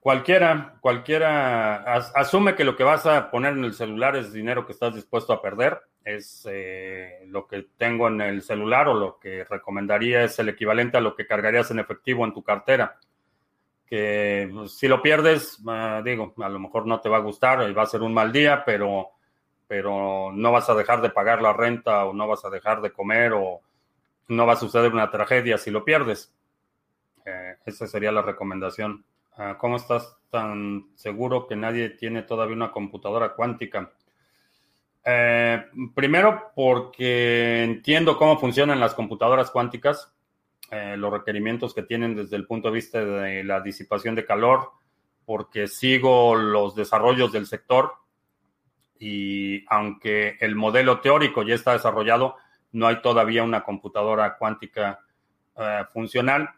[0.00, 4.72] cualquiera, cualquiera asume que lo que vas a poner en el celular es dinero que
[4.72, 5.80] estás dispuesto a perder.
[6.04, 10.96] Es eh, lo que tengo en el celular o lo que recomendaría es el equivalente
[10.96, 12.98] a lo que cargarías en efectivo en tu cartera.
[13.92, 17.68] Que pues, si lo pierdes, ah, digo, a lo mejor no te va a gustar
[17.68, 19.10] y va a ser un mal día, pero,
[19.68, 22.92] pero no vas a dejar de pagar la renta o no vas a dejar de
[22.92, 23.60] comer o
[24.28, 26.32] no va a suceder una tragedia si lo pierdes
[27.24, 29.04] eh, esa sería la recomendación.
[29.36, 33.92] Ah, ¿Cómo estás tan seguro que nadie tiene todavía una computadora cuántica?
[35.04, 35.64] Eh,
[35.94, 40.12] primero, porque entiendo cómo funcionan las computadoras cuánticas,
[40.72, 44.70] eh, los requerimientos que tienen desde el punto de vista de la disipación de calor,
[45.24, 47.92] porque sigo los desarrollos del sector
[48.98, 52.36] y aunque el modelo teórico ya está desarrollado,
[52.72, 55.00] no hay todavía una computadora cuántica
[55.92, 56.48] funcional.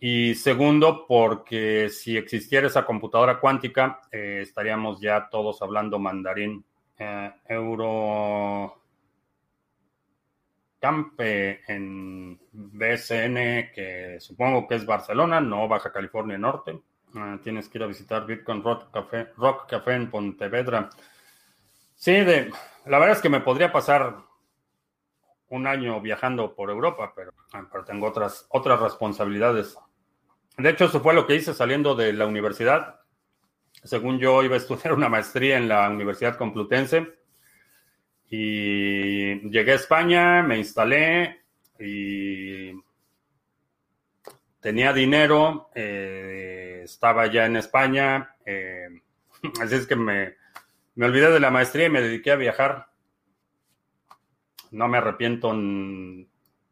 [0.00, 6.64] Y segundo, porque si existiera esa computadora cuántica, eh, estaríamos ya todos hablando mandarín.
[6.96, 8.80] Eh, Euro
[10.80, 16.80] Campe en BSN, que supongo que es Barcelona, no Baja California Norte.
[17.14, 20.90] Ah, tienes que ir a visitar Bitcoin Rock Café, Rock Café en Pontevedra.
[21.94, 22.50] Sí, de,
[22.86, 24.16] la verdad es que me podría pasar
[25.48, 29.76] un año viajando por Europa, pero, ah, pero tengo otras, otras responsabilidades.
[30.56, 33.00] De hecho, eso fue lo que hice saliendo de la universidad.
[33.84, 37.17] Según yo, iba a estudiar una maestría en la Universidad Complutense.
[38.30, 41.40] Y llegué a España, me instalé
[41.78, 42.72] y
[44.60, 48.34] tenía dinero, eh, estaba ya en España.
[48.44, 48.88] Eh,
[49.62, 50.36] así es que me,
[50.94, 52.88] me olvidé de la maestría y me dediqué a viajar.
[54.70, 56.28] No me arrepiento en,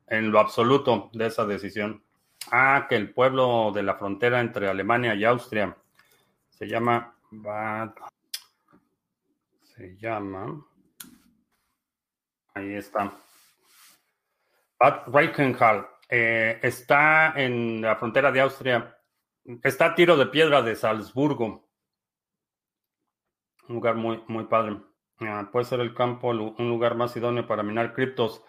[0.06, 2.02] en lo absoluto de esa decisión.
[2.50, 5.76] Ah, que el pueblo de la frontera entre Alemania y Austria
[6.50, 7.16] se llama.
[9.62, 10.64] Se llama.
[12.56, 13.12] Ahí está.
[14.80, 15.86] Bad Reichenhall.
[16.08, 18.96] Eh, está en la frontera de Austria.
[19.62, 21.68] Está a tiro de piedra de Salzburgo.
[23.68, 24.78] Un lugar muy, muy padre.
[25.20, 28.42] Ah, puede ser el campo un lugar más idóneo para minar criptos.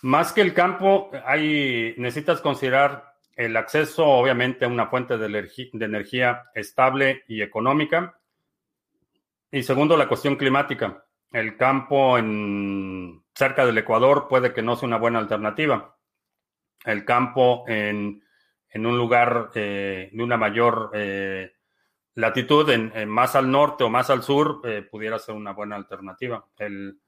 [0.00, 6.44] Más que el campo, hay, necesitas considerar el acceso, obviamente, a una fuente de, energía
[6.54, 8.18] estable y económica.
[9.50, 11.04] Y segundo, la cuestión climática.
[11.30, 15.96] El campo en, cerca del Ecuador puede que no sea una buena alternativa.
[16.84, 18.22] El campo en,
[18.74, 21.52] un lugar eh, de una mayor eh,
[22.14, 26.46] latitud, en, más al norte o más al sur, eh, pudiera ser una buena alternativa.
[26.58, 27.00] El,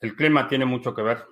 [0.00, 1.24] el clima tiene mucho que ver.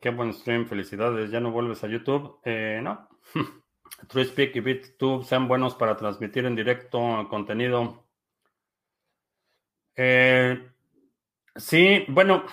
[0.00, 1.30] qué buen stream, felicidades.
[1.30, 2.40] ¿Ya no vuelves a YouTube?
[2.44, 3.08] no,
[4.08, 8.04] TrueSpeak y BitTube sean buenos para transmitir en directo contenido.
[11.56, 12.44] Sí, bueno,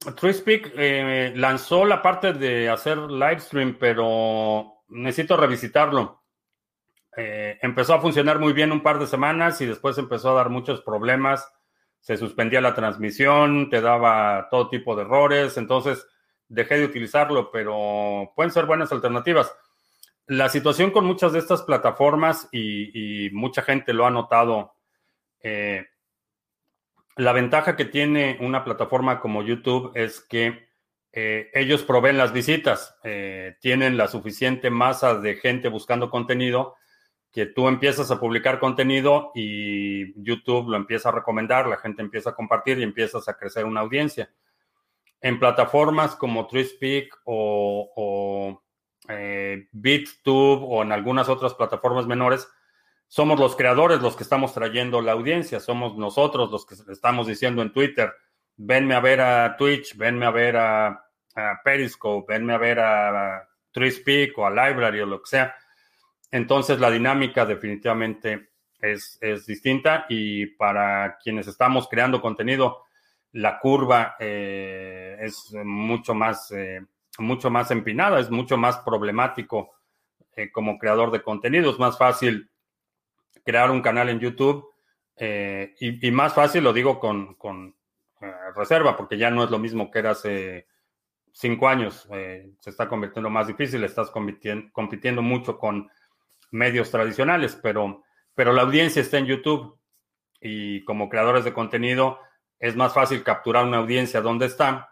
[0.00, 6.22] TrueSpeak eh, lanzó la parte de hacer live stream, pero necesito revisitarlo.
[7.16, 10.48] Eh, empezó a funcionar muy bien un par de semanas y después empezó a dar
[10.48, 11.46] muchos problemas.
[12.00, 16.06] Se suspendía la transmisión, te daba todo tipo de errores, entonces
[16.48, 19.52] dejé de utilizarlo, pero pueden ser buenas alternativas
[20.30, 24.74] la situación con muchas de estas plataformas, y, mucha gente lo ha notado,
[25.42, 25.86] eh,
[27.20, 30.70] La ventaja que tiene una plataforma como YouTube es que
[31.12, 36.76] eh, ellos proveen las visitas, eh, tienen la suficiente masa de gente buscando contenido
[37.30, 42.30] que tú empiezas a publicar contenido y YouTube lo empieza a recomendar, la gente empieza
[42.30, 44.30] a compartir y empiezas a crecer una audiencia.
[45.20, 48.62] En plataformas como TreeSpeak o, o
[49.10, 52.48] eh, BitTube o en algunas otras plataformas menores,
[53.10, 57.60] somos los creadores los que estamos trayendo la audiencia, somos nosotros los que estamos diciendo
[57.60, 58.14] en Twitter,
[58.56, 61.06] venme a ver a Twitch, venme a ver a,
[61.64, 65.56] Periscope, venme a ver a, TreeSpeak o a Library o lo que sea.
[66.30, 68.50] Entonces la dinámica definitivamente
[68.80, 72.84] es, es distinta y para quienes estamos creando contenido,
[73.32, 76.80] la curva eh, es mucho más, eh,
[77.18, 79.72] mucho más empinada, es mucho más problemático
[80.36, 81.72] eh, como creador de contenido.
[81.72, 82.48] Es más fácil
[83.50, 84.64] crear un canal en YouTube
[85.80, 87.74] y, más fácil, lo digo con, con
[88.54, 90.68] reserva, porque ya no es lo mismo que era hace
[91.32, 92.08] cinco años.
[92.60, 95.90] se está convirtiendo más difícil, estás compitiendo, compitiendo mucho con
[96.52, 99.76] medios tradicionales, pero, pero la audiencia está en YouTube
[100.40, 102.20] y como creadores de contenido
[102.60, 104.90] es más fácil capturar una audiencia donde está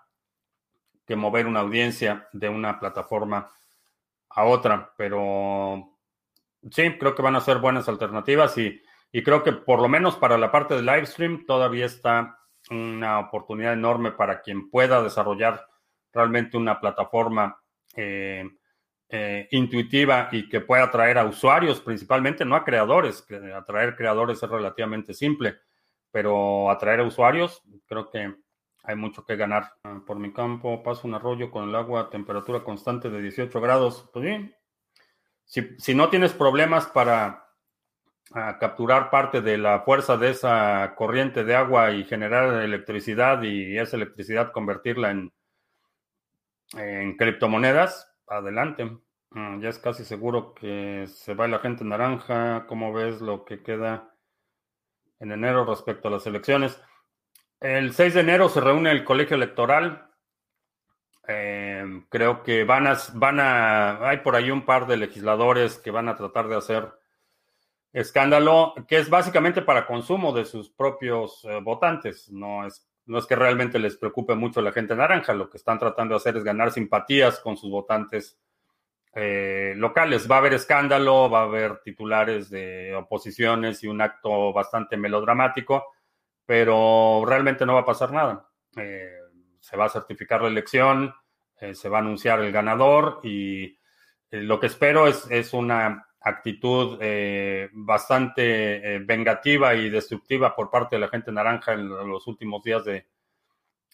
[1.07, 3.51] que mover una audiencia de una plataforma
[4.31, 5.98] a otra, pero
[6.71, 8.81] sí, creo que van a ser buenas alternativas y,
[9.13, 12.39] y creo que por lo menos para la parte de live stream todavía está
[12.71, 15.67] una oportunidad enorme para quien pueda desarrollar
[16.13, 17.61] realmente una plataforma
[17.97, 18.45] eh,
[19.09, 23.27] eh, intuitiva y que pueda atraer a usuarios principalmente, no a creadores.
[23.55, 25.57] Atraer creadores es relativamente simple,
[26.11, 28.35] pero atraer a usuarios creo que
[28.83, 29.73] hay mucho que ganar.
[29.85, 33.61] Ah, por mi campo paso un arroyo con el agua a temperatura constante de 18
[33.61, 34.09] grados.
[34.13, 34.55] Pues bien,
[35.49, 37.49] si, no tienes problemas para
[38.35, 43.79] ah, capturar parte de la fuerza de esa corriente de agua y generar electricidad y
[43.79, 45.33] esa electricidad convertirla en,
[46.77, 48.99] en criptomonedas, adelante.
[49.31, 52.67] Mm, ya es casi seguro que se va la gente naranja.
[52.67, 54.15] ¿Cómo ves lo que queda
[55.19, 56.81] en enero respecto a las elecciones?
[57.61, 60.08] El 6 de enero se reúne el colegio electoral.
[61.31, 65.91] Eh, creo que van a, van a, hay por ahí un par de legisladores que
[65.91, 66.91] van a tratar de hacer
[67.93, 72.31] escándalo, que es básicamente para consumo de sus propios eh, votantes.
[72.31, 75.35] No es, no es que realmente les preocupe mucho la gente naranja.
[75.35, 78.39] Lo que están tratando de hacer es ganar simpatías con sus votantes
[79.15, 80.31] eh, locales.
[80.31, 85.93] Va a haber escándalo, va a haber titulares de oposiciones y un acto bastante melodramático,
[86.47, 88.49] pero realmente no va a pasar nada.
[88.77, 89.18] Eh,
[89.61, 91.15] se va a certificar la elección,
[91.61, 93.79] eh, se va a anunciar el ganador y
[94.31, 96.99] lo que espero es, es una actitud
[97.73, 103.07] bastante vengativa y destructiva por parte de la gente naranja en los últimos días de,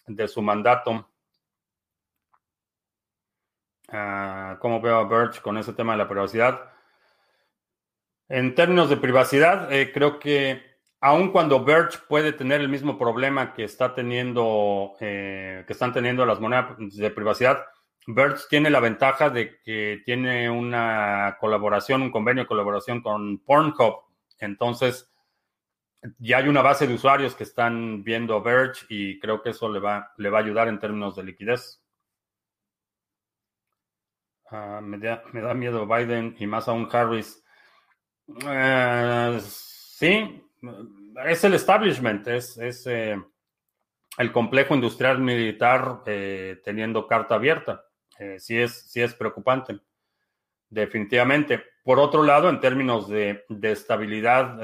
[0.07, 1.09] de su mandato.
[3.89, 6.71] Ah, cómo veo a Birch con ese tema de la privacidad.
[8.27, 10.64] En términos de privacidad, eh, creo que
[11.05, 16.25] aun cuando Birch puede tener el mismo problema que está teniendo, eh, que están teniendo
[16.25, 17.63] las monedas de privacidad,
[18.07, 24.01] Birch tiene la ventaja de que tiene una colaboración, un convenio de colaboración con Pornhub.
[24.39, 25.13] Entonces,
[26.17, 29.79] ya hay una base de usuarios que están viendo Birch y creo que eso le
[29.79, 31.83] va, le va a ayudar en términos de liquidez.
[34.49, 37.43] Ah, me, da, miedo Biden y más aún Harris.
[38.27, 40.44] Eh, sí,
[41.25, 42.57] es el establishment, es,
[42.87, 43.15] eh,
[44.17, 47.85] el complejo industrial militar eh, teniendo carta abierta.
[48.37, 49.79] sí, es, sí es preocupante,
[50.69, 51.63] definitivamente.
[51.83, 54.57] Por otro lado, en términos de, de estabilidad,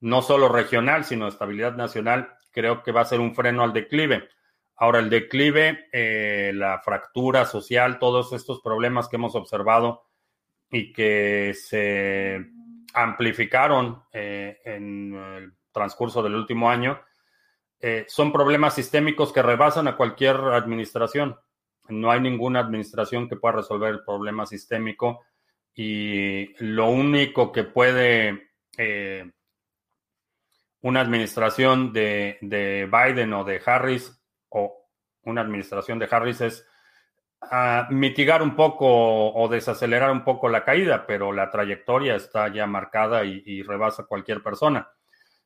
[0.00, 4.28] no solo regional, sino estabilidad nacional, creo que va a ser un freno al declive.
[4.76, 10.04] Ahora, el declive, eh, la fractura social, todos estos problemas que hemos observado
[10.70, 12.44] y que se
[12.92, 17.00] amplificaron eh, en el transcurso del último año,
[17.80, 21.36] eh, son problemas sistémicos que rebasan a cualquier administración.
[21.88, 25.24] No hay ninguna administración que pueda resolver el problema sistémico
[25.74, 28.50] y lo único que puede
[30.82, 34.88] una administración de, de Biden o de Harris o
[35.24, 36.66] una administración de Harris es
[37.50, 42.66] ah, mitigar un poco o desacelerar un poco la caída, pero la trayectoria está ya
[42.66, 44.90] marcada y, rebasa cualquier persona.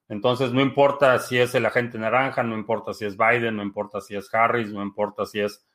[0.09, 4.01] Entonces, no importa si es el agente naranja, no importa si es Biden, no importa
[4.01, 5.67] si es Harris, no importa si es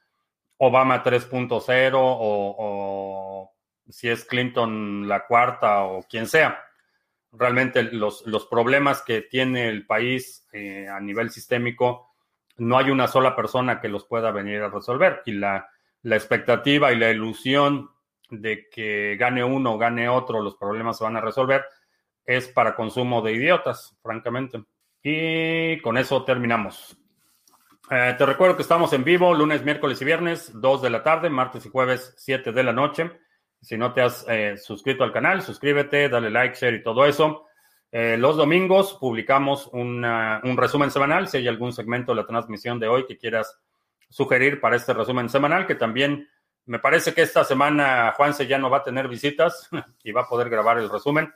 [0.57, 3.51] Obama 3.0 o, o
[3.91, 6.63] si es Clinton la cuarta o quien sea.
[7.34, 12.13] realmente los, los problemas que tiene el país eh, a nivel sistémico,
[12.57, 15.22] no hay una sola persona que los pueda venir a resolver.
[15.26, 15.69] Y la,
[16.04, 17.89] la expectativa y la ilusión
[18.30, 21.66] de que gane uno o gane otro, los problemas se van a resolver,
[22.26, 24.64] es para consumo de idiotas, francamente.
[25.04, 26.97] Y con eso terminamos.
[27.89, 31.30] Eh, te recuerdo que estamos en vivo lunes, miércoles y viernes, 2 de la tarde,
[31.30, 33.12] martes y jueves, 7 de la noche.
[33.60, 37.47] Si no te has eh, suscrito al canal, suscríbete, dale like, share y todo eso.
[37.91, 40.02] Eh, los domingos publicamos un
[40.56, 41.28] resumen semanal.
[41.28, 43.60] Si hay algún segmento de la transmisión de hoy que quieras
[44.12, 46.30] sugerir para este resumen semanal, que también
[46.66, 49.70] me parece que esta semana Juanse ya no va a tener visitas
[50.03, 51.34] y va a poder grabar el resumen.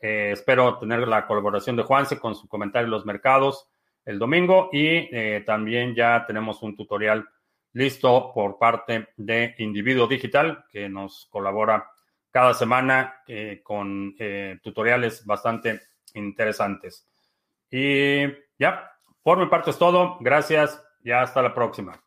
[0.00, 3.68] Eh, espero tener la colaboración de Juanse con su comentario en los mercados
[4.04, 7.28] el domingo y eh, también ya tenemos un tutorial
[7.72, 11.90] listo por parte de Individuo Digital que nos colabora
[12.30, 14.14] cada semana eh, con
[14.62, 15.80] tutoriales bastante
[16.14, 17.08] interesantes.
[17.70, 18.26] Y
[18.58, 18.92] ya,
[19.22, 20.18] por mi parte es todo.
[20.20, 22.05] Gracias y hasta la próxima.